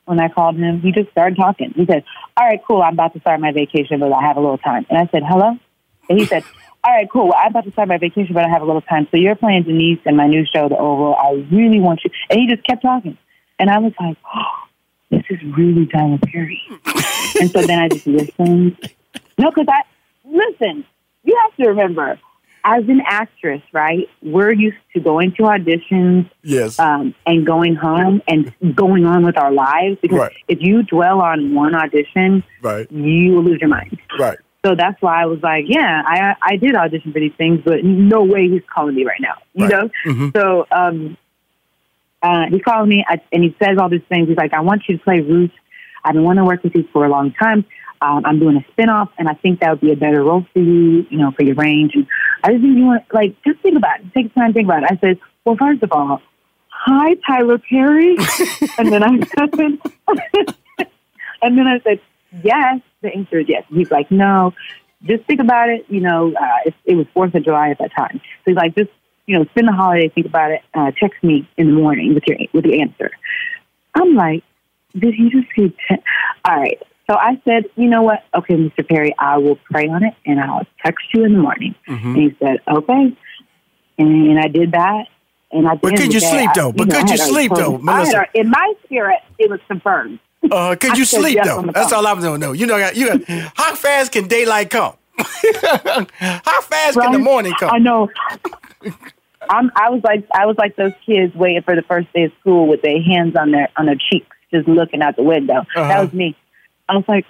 when 0.04 0.20
I 0.20 0.28
called 0.28 0.56
him. 0.56 0.80
He 0.80 0.92
just 0.92 1.10
started 1.10 1.36
talking. 1.36 1.72
He 1.74 1.86
said, 1.86 2.04
"All 2.36 2.46
right, 2.46 2.60
cool. 2.66 2.82
I'm 2.82 2.94
about 2.94 3.12
to 3.14 3.20
start 3.20 3.40
my 3.40 3.52
vacation, 3.52 4.00
but 4.00 4.12
I 4.12 4.22
have 4.22 4.36
a 4.36 4.40
little 4.40 4.58
time." 4.58 4.86
And 4.88 4.98
I 4.98 5.06
said, 5.10 5.22
"Hello." 5.26 5.56
And 6.08 6.18
he 6.18 6.26
said, 6.26 6.44
"All 6.82 6.92
right, 6.92 7.08
cool. 7.10 7.32
I'm 7.36 7.50
about 7.50 7.64
to 7.64 7.72
start 7.72 7.88
my 7.88 7.98
vacation, 7.98 8.34
but 8.34 8.44
I 8.44 8.48
have 8.48 8.62
a 8.62 8.66
little 8.66 8.82
time. 8.82 9.08
So 9.10 9.16
you're 9.16 9.34
playing 9.34 9.64
Denise 9.64 10.00
in 10.04 10.16
my 10.16 10.26
new 10.26 10.44
show, 10.44 10.68
The 10.68 10.76
Oval. 10.76 11.16
I 11.16 11.44
really 11.50 11.80
want 11.80 12.00
you." 12.04 12.10
And 12.30 12.40
he 12.40 12.46
just 12.46 12.66
kept 12.66 12.82
talking, 12.82 13.16
and 13.58 13.70
I 13.70 13.78
was 13.78 13.92
like, 14.00 14.16
"Oh, 14.34 14.54
this 15.10 15.22
is 15.30 15.42
really 15.56 15.86
Tyler 15.86 16.18
Perry." 16.18 16.60
and 17.40 17.50
so 17.50 17.62
then 17.62 17.78
I 17.78 17.88
just 17.88 18.06
listened. 18.06 18.76
No, 19.38 19.50
because 19.50 19.66
I 19.68 19.82
listen. 20.24 20.84
You 21.26 21.38
have 21.42 21.56
to 21.56 21.68
remember, 21.70 22.18
as 22.66 22.82
an 22.88 23.02
actress, 23.06 23.60
right? 23.72 24.08
We're 24.22 24.52
used 24.52 24.78
to 24.94 25.00
going 25.00 25.32
to 25.34 25.42
auditions, 25.42 26.30
Yes. 26.42 26.78
um, 26.78 27.14
and 27.26 27.46
going 27.46 27.74
home 27.74 28.22
and 28.26 28.52
going 28.74 29.04
on 29.04 29.24
with 29.24 29.36
our 29.38 29.52
lives. 29.52 29.98
Because 30.00 30.18
Right. 30.18 30.32
if 30.48 30.58
you 30.62 30.82
dwell 30.82 31.20
on 31.20 31.54
one 31.54 31.74
audition, 31.74 32.42
Right. 32.62 32.90
you 32.90 33.32
will 33.34 33.42
lose 33.44 33.60
your 33.60 33.68
mind. 33.68 33.98
Right. 34.18 34.38
So 34.64 34.74
that's 34.74 35.00
why 35.02 35.22
I 35.22 35.26
was 35.26 35.42
like, 35.42 35.66
yeah, 35.68 36.02
I 36.06 36.34
I 36.40 36.56
did 36.56 36.74
audition 36.74 37.12
for 37.12 37.20
these 37.20 37.34
things, 37.36 37.60
but 37.62 37.84
no 37.84 38.24
way 38.24 38.48
he's 38.48 38.62
calling 38.74 38.94
me 38.94 39.04
right 39.04 39.20
now. 39.20 39.34
You 39.54 39.66
Right. 39.66 39.72
know. 39.72 39.90
Mhm. 40.06 40.32
So 40.34 40.66
um, 40.72 41.18
uh, 42.22 42.46
he's 42.48 42.62
calling 42.62 42.88
me 42.88 43.04
and 43.30 43.44
he 43.44 43.54
says 43.62 43.76
all 43.78 43.90
these 43.90 44.00
things. 44.08 44.28
He's 44.28 44.38
like, 44.38 44.54
I 44.54 44.60
want 44.60 44.82
you 44.88 44.96
to 44.96 45.04
play 45.04 45.20
Ruth. 45.20 45.50
I've 46.02 46.14
been 46.14 46.24
wanting 46.24 46.44
to 46.44 46.48
work 46.48 46.62
with 46.64 46.74
you 46.74 46.88
for 46.92 47.04
a 47.04 47.10
long 47.10 47.32
time. 47.32 47.66
Um, 48.04 48.22
I'm 48.26 48.38
doing 48.38 48.56
a 48.56 48.72
spinoff, 48.72 49.08
and 49.16 49.28
I 49.28 49.34
think 49.34 49.60
that 49.60 49.70
would 49.70 49.80
be 49.80 49.90
a 49.90 49.96
better 49.96 50.22
role 50.22 50.44
for 50.52 50.58
you, 50.58 51.06
you 51.08 51.16
know, 51.16 51.30
for 51.30 51.42
your 51.42 51.54
range. 51.54 51.92
And 51.94 52.06
I 52.42 52.50
just 52.50 52.62
think 52.62 52.76
you 52.76 52.84
want, 52.84 53.04
like, 53.14 53.34
just 53.44 53.60
think 53.60 53.76
about 53.78 54.00
it. 54.00 54.12
Take 54.12 54.34
time 54.34 54.48
to 54.50 54.52
think 54.52 54.66
about 54.66 54.82
it. 54.82 54.90
I 54.92 54.98
said, 54.98 55.18
well, 55.44 55.56
first 55.56 55.82
of 55.82 55.90
all, 55.90 56.20
hi, 56.68 57.14
Tyler 57.26 57.58
Perry. 57.58 58.16
and 58.78 58.92
then 58.92 59.02
I 59.02 59.18
said, 59.20 59.54
and 61.42 61.58
then 61.58 61.66
I 61.66 61.80
said, 61.80 62.00
yes. 62.42 62.80
The 63.00 63.14
answer 63.14 63.38
is 63.38 63.48
yes. 63.48 63.64
And 63.70 63.78
he's 63.78 63.90
like, 63.90 64.10
no, 64.10 64.52
just 65.04 65.24
think 65.24 65.40
about 65.40 65.70
it. 65.70 65.86
You 65.88 66.00
know, 66.00 66.34
uh, 66.34 66.58
it, 66.66 66.74
it 66.84 66.94
was 66.96 67.06
4th 67.16 67.34
of 67.34 67.44
July 67.44 67.70
at 67.70 67.78
that 67.78 67.92
time. 67.96 68.20
So 68.20 68.50
he's 68.50 68.56
like, 68.56 68.74
just, 68.74 68.90
you 69.26 69.38
know, 69.38 69.46
spend 69.46 69.68
the 69.68 69.72
holiday, 69.72 70.10
think 70.10 70.26
about 70.26 70.50
it. 70.50 70.60
Uh, 70.74 70.90
text 70.98 71.22
me 71.24 71.48
in 71.56 71.68
the 71.68 71.72
morning 71.72 72.12
with 72.12 72.24
your, 72.26 72.36
with 72.52 72.66
your 72.66 72.80
answer. 72.82 73.10
I'm 73.94 74.14
like, 74.14 74.42
did 74.92 75.14
he 75.14 75.30
just 75.30 75.48
say, 75.56 75.68
te- 75.88 76.02
all 76.44 76.60
right. 76.60 76.82
So 77.10 77.16
I 77.16 77.40
said, 77.44 77.64
you 77.76 77.88
know 77.88 78.02
what? 78.02 78.20
Okay, 78.34 78.54
Mr. 78.54 78.86
Perry, 78.88 79.14
I 79.18 79.36
will 79.38 79.56
pray 79.70 79.88
on 79.88 80.02
it 80.04 80.14
and 80.24 80.40
I'll 80.40 80.66
text 80.84 81.04
you 81.12 81.24
in 81.24 81.32
the 81.34 81.38
morning. 81.38 81.74
And 81.86 82.16
he 82.16 82.34
said, 82.38 82.58
okay. 82.66 83.16
And, 83.98 84.28
and 84.30 84.38
I 84.38 84.48
did 84.48 84.72
that. 84.72 85.04
And 85.52 85.68
I 85.68 85.74
But 85.76 85.96
could 85.96 86.12
you 86.14 86.20
sleep, 86.20 86.50
I- 86.50 86.52
though? 86.54 86.72
But 86.72 86.88
know, 86.88 86.98
could 87.00 87.10
you 87.10 87.18
sleep, 87.18 87.52
though, 87.54 87.78
Melissa? 87.78 88.26
in 88.34 88.48
my 88.50 88.72
spirit, 88.84 89.18
it 89.38 89.50
was 89.50 89.60
confirmed. 89.68 90.18
Uh, 90.50 90.74
could 90.76 90.96
you 90.98 91.04
sleep 91.04 91.36
yes 91.36 91.46
though? 91.46 91.62
That's 91.72 91.92
all 91.92 92.06
I'm 92.06 92.20
gonna 92.20 92.38
know. 92.38 92.52
You 92.52 92.66
know, 92.66 92.76
you 92.92 93.06
got 93.08 93.22
how 93.54 93.74
fast 93.74 94.12
can 94.12 94.26
daylight 94.26 94.70
come? 94.70 94.94
how 95.18 96.60
fast 96.62 96.98
can 96.98 97.12
the 97.12 97.18
morning 97.18 97.54
come? 97.58 97.70
I 97.72 97.78
know. 97.78 98.10
I'm, 99.48 99.70
I 99.76 99.90
was 99.90 100.00
like 100.02 100.26
I 100.34 100.46
was 100.46 100.56
like 100.58 100.76
those 100.76 100.92
kids 101.06 101.34
waiting 101.34 101.62
for 101.62 101.76
the 101.76 101.82
first 101.82 102.12
day 102.14 102.24
of 102.24 102.32
school 102.40 102.66
with 102.66 102.82
their 102.82 103.00
hands 103.02 103.36
on 103.36 103.50
their 103.52 103.68
on 103.76 103.86
their 103.86 103.96
cheeks, 104.10 104.26
just 104.52 104.66
looking 104.66 105.02
out 105.02 105.16
the 105.16 105.22
window. 105.22 105.64
That 105.74 105.90
Uh-huh. 105.90 106.02
was 106.04 106.12
me. 106.12 106.36
I 106.88 106.96
was 106.96 107.04
like, 107.08 107.26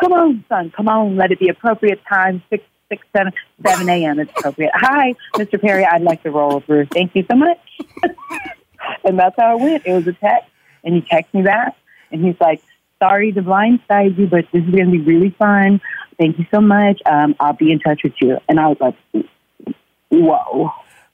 "Come 0.00 0.12
on, 0.12 0.44
son, 0.48 0.72
come 0.76 0.88
on, 0.88 1.16
let 1.16 1.32
it 1.32 1.38
be 1.38 1.48
appropriate 1.48 2.00
time 2.08 2.42
six 2.50 2.64
six 2.88 3.06
seven 3.16 3.32
seven 3.64 3.88
a.m. 3.88 4.18
It's 4.18 4.30
appropriate." 4.36 4.72
Hi, 4.74 5.14
Mr. 5.34 5.60
Perry, 5.60 5.84
I'd 5.84 6.02
like 6.02 6.22
to 6.22 6.30
role 6.30 6.62
Ruth. 6.66 6.88
Thank 6.92 7.14
you 7.14 7.24
so 7.30 7.36
much. 7.36 7.58
and 9.04 9.18
that's 9.18 9.36
how 9.38 9.58
it 9.58 9.62
went. 9.62 9.86
It 9.86 9.92
was 9.92 10.06
a 10.06 10.12
text, 10.12 10.50
and 10.84 10.94
he 10.94 11.02
texted 11.02 11.34
me 11.34 11.42
back, 11.42 11.76
and 12.10 12.24
he's 12.24 12.40
like, 12.40 12.62
"Sorry 12.98 13.32
to 13.32 13.42
blindside 13.42 14.18
you, 14.18 14.26
but 14.26 14.46
this 14.52 14.64
is 14.64 14.70
going 14.70 14.86
to 14.86 14.92
be 14.92 15.00
really 15.00 15.30
fun. 15.30 15.80
Thank 16.18 16.38
you 16.38 16.46
so 16.50 16.60
much. 16.60 17.00
Um, 17.06 17.36
I'll 17.38 17.52
be 17.52 17.72
in 17.72 17.78
touch 17.78 18.02
with 18.02 18.14
you." 18.20 18.38
And 18.48 18.58
I 18.60 18.68
was 18.68 18.78
like, 18.80 18.96
"Whoa." 20.08 20.72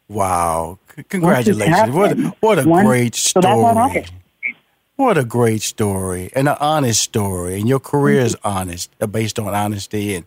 Wow! 0.09 0.78
Congratulations! 1.09 1.90
What 1.90 2.12
a, 2.12 2.35
what 2.40 2.59
a 2.59 2.64
great 2.64 3.14
so 3.14 3.40
that's 3.40 3.57
what 3.57 3.72
story! 3.72 3.88
happened. 3.88 4.21
What 5.02 5.18
a 5.18 5.24
great 5.24 5.62
story 5.62 6.30
and 6.32 6.48
an 6.48 6.56
honest 6.60 7.02
story. 7.02 7.58
And 7.58 7.68
your 7.68 7.80
career 7.80 8.20
is 8.20 8.36
honest, 8.44 8.88
uh, 9.00 9.08
based 9.08 9.36
on 9.36 9.52
honesty 9.52 10.14
and 10.14 10.24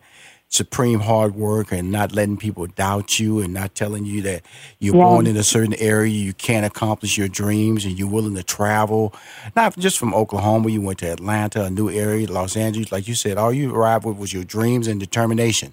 supreme 0.50 1.00
hard 1.00 1.34
work 1.34 1.72
and 1.72 1.90
not 1.90 2.12
letting 2.14 2.36
people 2.36 2.66
doubt 2.66 3.18
you 3.18 3.40
and 3.40 3.54
not 3.54 3.74
telling 3.74 4.04
you 4.04 4.20
that 4.20 4.42
you're 4.78 4.94
Yeah. 4.94 5.04
born 5.04 5.26
in 5.26 5.34
a 5.38 5.42
certain 5.42 5.72
area, 5.78 6.12
you 6.12 6.34
can't 6.34 6.66
accomplish 6.66 7.16
your 7.16 7.26
dreams 7.26 7.86
and 7.86 7.98
you're 7.98 8.06
willing 8.06 8.34
to 8.34 8.42
travel. 8.42 9.14
Not 9.56 9.78
just 9.78 9.98
from 9.98 10.12
Oklahoma, 10.12 10.68
you 10.68 10.82
went 10.82 10.98
to 10.98 11.10
Atlanta, 11.10 11.64
a 11.64 11.70
new 11.70 11.88
area, 11.88 12.30
Los 12.30 12.54
Angeles. 12.54 12.92
Like 12.92 13.08
you 13.08 13.14
said, 13.14 13.38
all 13.38 13.54
you 13.54 13.74
arrived 13.74 14.04
with 14.04 14.18
was 14.18 14.34
your 14.34 14.44
dreams 14.44 14.86
and 14.88 15.00
determination. 15.00 15.72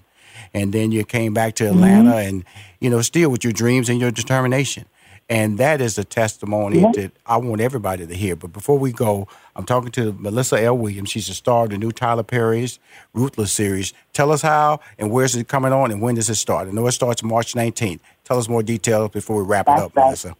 And 0.54 0.72
then 0.72 0.92
you 0.92 1.04
came 1.04 1.34
back 1.34 1.56
to 1.56 1.66
Atlanta 1.66 2.16
and, 2.16 2.42
you 2.80 2.88
know, 2.88 3.02
still 3.02 3.28
with 3.28 3.44
your 3.44 3.52
dreams 3.52 3.90
and 3.90 4.00
your 4.00 4.10
determination. 4.10 4.86
And 5.30 5.56
that 5.58 5.80
is 5.80 5.96
a 5.96 6.04
testimony 6.04 6.80
Yeah. 6.80 6.92
that 6.94 7.12
I 7.26 7.38
want 7.38 7.60
everybody 7.62 8.06
to 8.06 8.14
hear. 8.14 8.36
But 8.36 8.52
before 8.52 8.78
we 8.78 8.92
go, 8.92 9.26
I'm 9.56 9.64
talking 9.64 9.90
to 9.92 10.12
Melissa 10.18 10.60
L. 10.62 10.76
Williams. 10.76 11.10
She's 11.10 11.28
the 11.28 11.34
star 11.34 11.64
of 11.64 11.70
the 11.70 11.78
new 11.78 11.92
Tyler 11.92 12.22
Perry's 12.22 12.78
Ruthless 13.14 13.50
series. 13.52 13.94
Tell 14.12 14.30
us 14.32 14.42
how 14.42 14.80
and 14.98 15.10
where's 15.10 15.34
it 15.34 15.48
coming 15.48 15.72
on 15.72 15.90
and 15.90 16.02
when 16.02 16.16
does 16.16 16.28
it 16.28 16.34
start? 16.34 16.68
I 16.68 16.72
know 16.72 16.86
it 16.86 16.92
starts 16.92 17.22
March 17.22 17.54
19th. 17.54 18.00
Tell 18.24 18.38
us 18.38 18.48
more 18.48 18.62
details 18.62 19.10
before 19.12 19.36
we 19.42 19.44
wrap 19.44 19.66
it 19.68 19.78
up, 19.78 19.94
Melissa. 19.96 20.36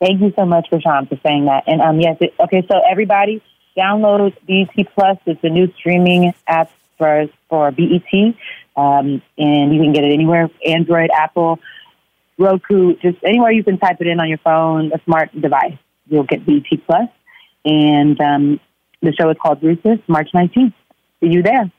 Thank 0.00 0.20
you 0.20 0.32
so 0.36 0.44
much 0.44 0.68
for 0.68 0.80
Sean 0.80 1.06
for 1.06 1.18
saying 1.24 1.46
that. 1.46 1.64
And 1.66 1.80
um, 1.80 2.00
yes, 2.00 2.16
it, 2.20 2.34
okay. 2.40 2.66
So 2.70 2.80
everybody, 2.90 3.40
download 3.76 4.34
BET 4.46 4.86
Plus. 4.94 5.18
It's 5.26 5.42
a 5.44 5.48
new 5.48 5.72
streaming 5.78 6.34
app 6.48 6.70
for 6.98 7.26
for 7.48 7.70
BET, 7.70 8.12
um, 8.76 9.22
and 9.38 9.74
you 9.74 9.80
can 9.80 9.92
get 9.92 10.04
it 10.04 10.12
anywhere: 10.12 10.50
Android, 10.66 11.10
Apple, 11.16 11.58
Roku, 12.38 12.94
just 12.96 13.18
anywhere 13.24 13.52
you 13.52 13.62
can 13.64 13.78
type 13.78 13.98
it 14.00 14.06
in 14.06 14.20
on 14.20 14.28
your 14.28 14.38
phone, 14.38 14.92
a 14.92 15.00
smart 15.04 15.30
device. 15.40 15.78
You'll 16.06 16.24
get 16.24 16.44
BET 16.44 16.64
Plus, 16.86 17.08
and 17.64 18.20
um, 18.20 18.60
the 19.02 19.12
show 19.12 19.30
is 19.30 19.36
called 19.40 19.62
Ruthless, 19.62 20.00
March 20.08 20.28
nineteenth. 20.34 20.74
See 21.20 21.30
you 21.30 21.42
there. 21.42 21.70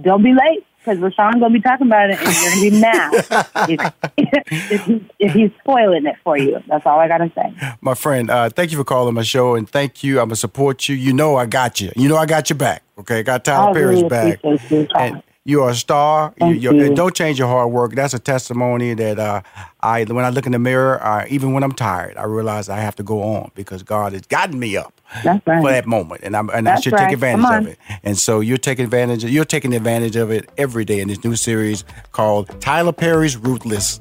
Don't 0.00 0.22
be 0.22 0.32
late 0.32 0.66
because 0.78 0.98
Rushion 0.98 1.40
gonna 1.40 1.50
be 1.50 1.60
talking 1.60 1.86
about 1.86 2.10
it, 2.10 2.18
and 2.20 2.36
you're 2.36 2.50
gonna 2.50 2.70
be 2.70 2.80
mad 2.80 3.12
if, 4.16 4.70
if, 4.70 4.80
he, 4.86 5.10
if 5.18 5.32
he's 5.32 5.50
spoiling 5.60 6.06
it 6.06 6.16
for 6.24 6.36
you. 6.38 6.58
That's 6.68 6.86
all 6.86 6.98
I 6.98 7.08
gotta 7.08 7.30
say. 7.34 7.54
My 7.80 7.94
friend, 7.94 8.30
uh, 8.30 8.50
thank 8.50 8.72
you 8.72 8.78
for 8.78 8.84
calling 8.84 9.14
my 9.14 9.22
show 9.22 9.54
and 9.54 9.68
thank 9.68 10.02
you. 10.02 10.20
I'm 10.20 10.26
going 10.26 10.30
to 10.30 10.36
support 10.36 10.88
you. 10.88 10.96
You 10.96 11.12
know 11.12 11.36
I 11.36 11.46
got 11.46 11.80
you. 11.80 11.92
You 11.96 12.08
know 12.08 12.16
I 12.16 12.26
got 12.26 12.50
your 12.50 12.56
back. 12.56 12.82
Okay, 12.98 13.20
I 13.20 13.22
got 13.22 13.44
Tyler 13.44 13.74
Perry's 13.74 14.02
really 14.02 14.08
back. 14.08 14.40
And 14.42 15.22
you 15.44 15.62
are 15.62 15.70
a 15.70 15.74
star. 15.74 16.34
You, 16.38 16.48
you. 16.48 16.94
don't 16.94 17.14
change 17.14 17.38
your 17.38 17.48
hard 17.48 17.72
work. 17.72 17.94
That's 17.94 18.12
a 18.12 18.18
testimony 18.18 18.92
that 18.94 19.18
uh, 19.18 19.40
I, 19.80 20.04
when 20.04 20.24
I 20.24 20.28
look 20.28 20.44
in 20.44 20.52
the 20.52 20.58
mirror, 20.58 21.02
uh, 21.02 21.24
even 21.28 21.54
when 21.54 21.62
I'm 21.62 21.72
tired, 21.72 22.16
I 22.18 22.24
realize 22.24 22.68
I 22.68 22.78
have 22.80 22.94
to 22.96 23.02
go 23.02 23.22
on 23.22 23.50
because 23.54 23.82
God 23.82 24.12
has 24.12 24.22
gotten 24.22 24.58
me 24.58 24.76
up 24.76 25.00
right. 25.24 25.42
for 25.42 25.70
that 25.70 25.86
moment, 25.86 26.20
and, 26.24 26.36
I'm, 26.36 26.50
and 26.50 26.68
I 26.68 26.78
should 26.78 26.92
right. 26.92 27.06
take 27.06 27.14
advantage 27.14 27.62
of 27.62 27.66
it. 27.68 27.78
And 28.02 28.18
so 28.18 28.40
you're 28.40 28.58
taking 28.58 28.84
advantage. 28.84 29.24
You're 29.24 29.46
taking 29.46 29.74
advantage 29.74 30.16
of 30.16 30.30
it 30.30 30.50
every 30.58 30.84
day 30.84 31.00
in 31.00 31.08
this 31.08 31.24
new 31.24 31.36
series 31.36 31.84
called 32.12 32.60
Tyler 32.60 32.92
Perry's 32.92 33.36
Ruthless. 33.36 34.00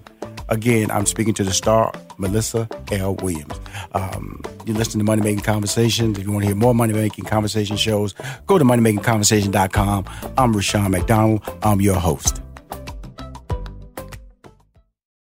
Again, 0.50 0.90
I'm 0.92 1.06
speaking 1.06 1.34
to 1.36 1.44
the 1.44 1.54
star 1.54 1.94
Melissa 2.18 2.68
L. 2.92 3.16
Williams. 3.16 3.60
Um, 3.94 4.42
you 4.66 4.74
listen 4.74 5.00
to 5.00 5.06
Money 5.06 5.22
Making 5.22 5.44
Conversations. 5.44 6.18
If 6.18 6.26
you 6.26 6.32
want 6.32 6.44
to 6.44 6.48
hear 6.48 6.56
more 6.56 6.74
Money 6.76 6.94
Making 6.94 7.26
Conversation 7.26 7.78
shows, 7.78 8.14
go 8.48 8.58
to 8.58 8.66
moneymakingconversation.com. 8.66 10.06
I'm 10.38 10.56
Rushion 10.56 10.92
McDonald. 10.92 11.42
I'm 11.64 11.82
your 11.82 11.96
host. 11.96 12.42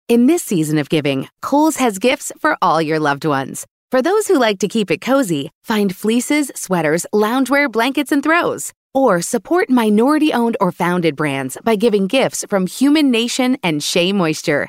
In 0.09 0.27
this 0.27 0.43
season 0.43 0.79
of 0.79 0.89
giving, 0.89 1.29
Kohl's 1.43 1.77
has 1.77 1.99
gifts 1.99 2.33
for 2.41 2.57
all 2.63 2.81
your 2.81 2.99
loved 2.99 3.27
ones. 3.27 3.67
For 3.91 4.01
those 4.01 4.27
who 4.27 4.39
like 4.39 4.59
to 4.61 4.69
keep 4.69 4.91
it 4.91 5.03
cozy, 5.03 5.51
find 5.63 5.95
fleeces, 5.95 6.51
sweaters, 6.55 7.07
loungewear, 7.13 7.71
blankets, 7.71 8.13
and 8.13 8.23
throws. 8.23 8.73
Or 8.95 9.21
support 9.21 9.69
minority 9.69 10.33
owned 10.33 10.57
or 10.63 10.73
founded 10.73 11.15
brands 11.15 11.59
by 11.63 11.77
giving 11.77 12.07
gifts 12.07 12.47
from 12.49 12.67
Human 12.67 13.11
Nation 13.11 13.59
and 13.63 13.83
Shea 13.83 14.13
Moisture. 14.13 14.69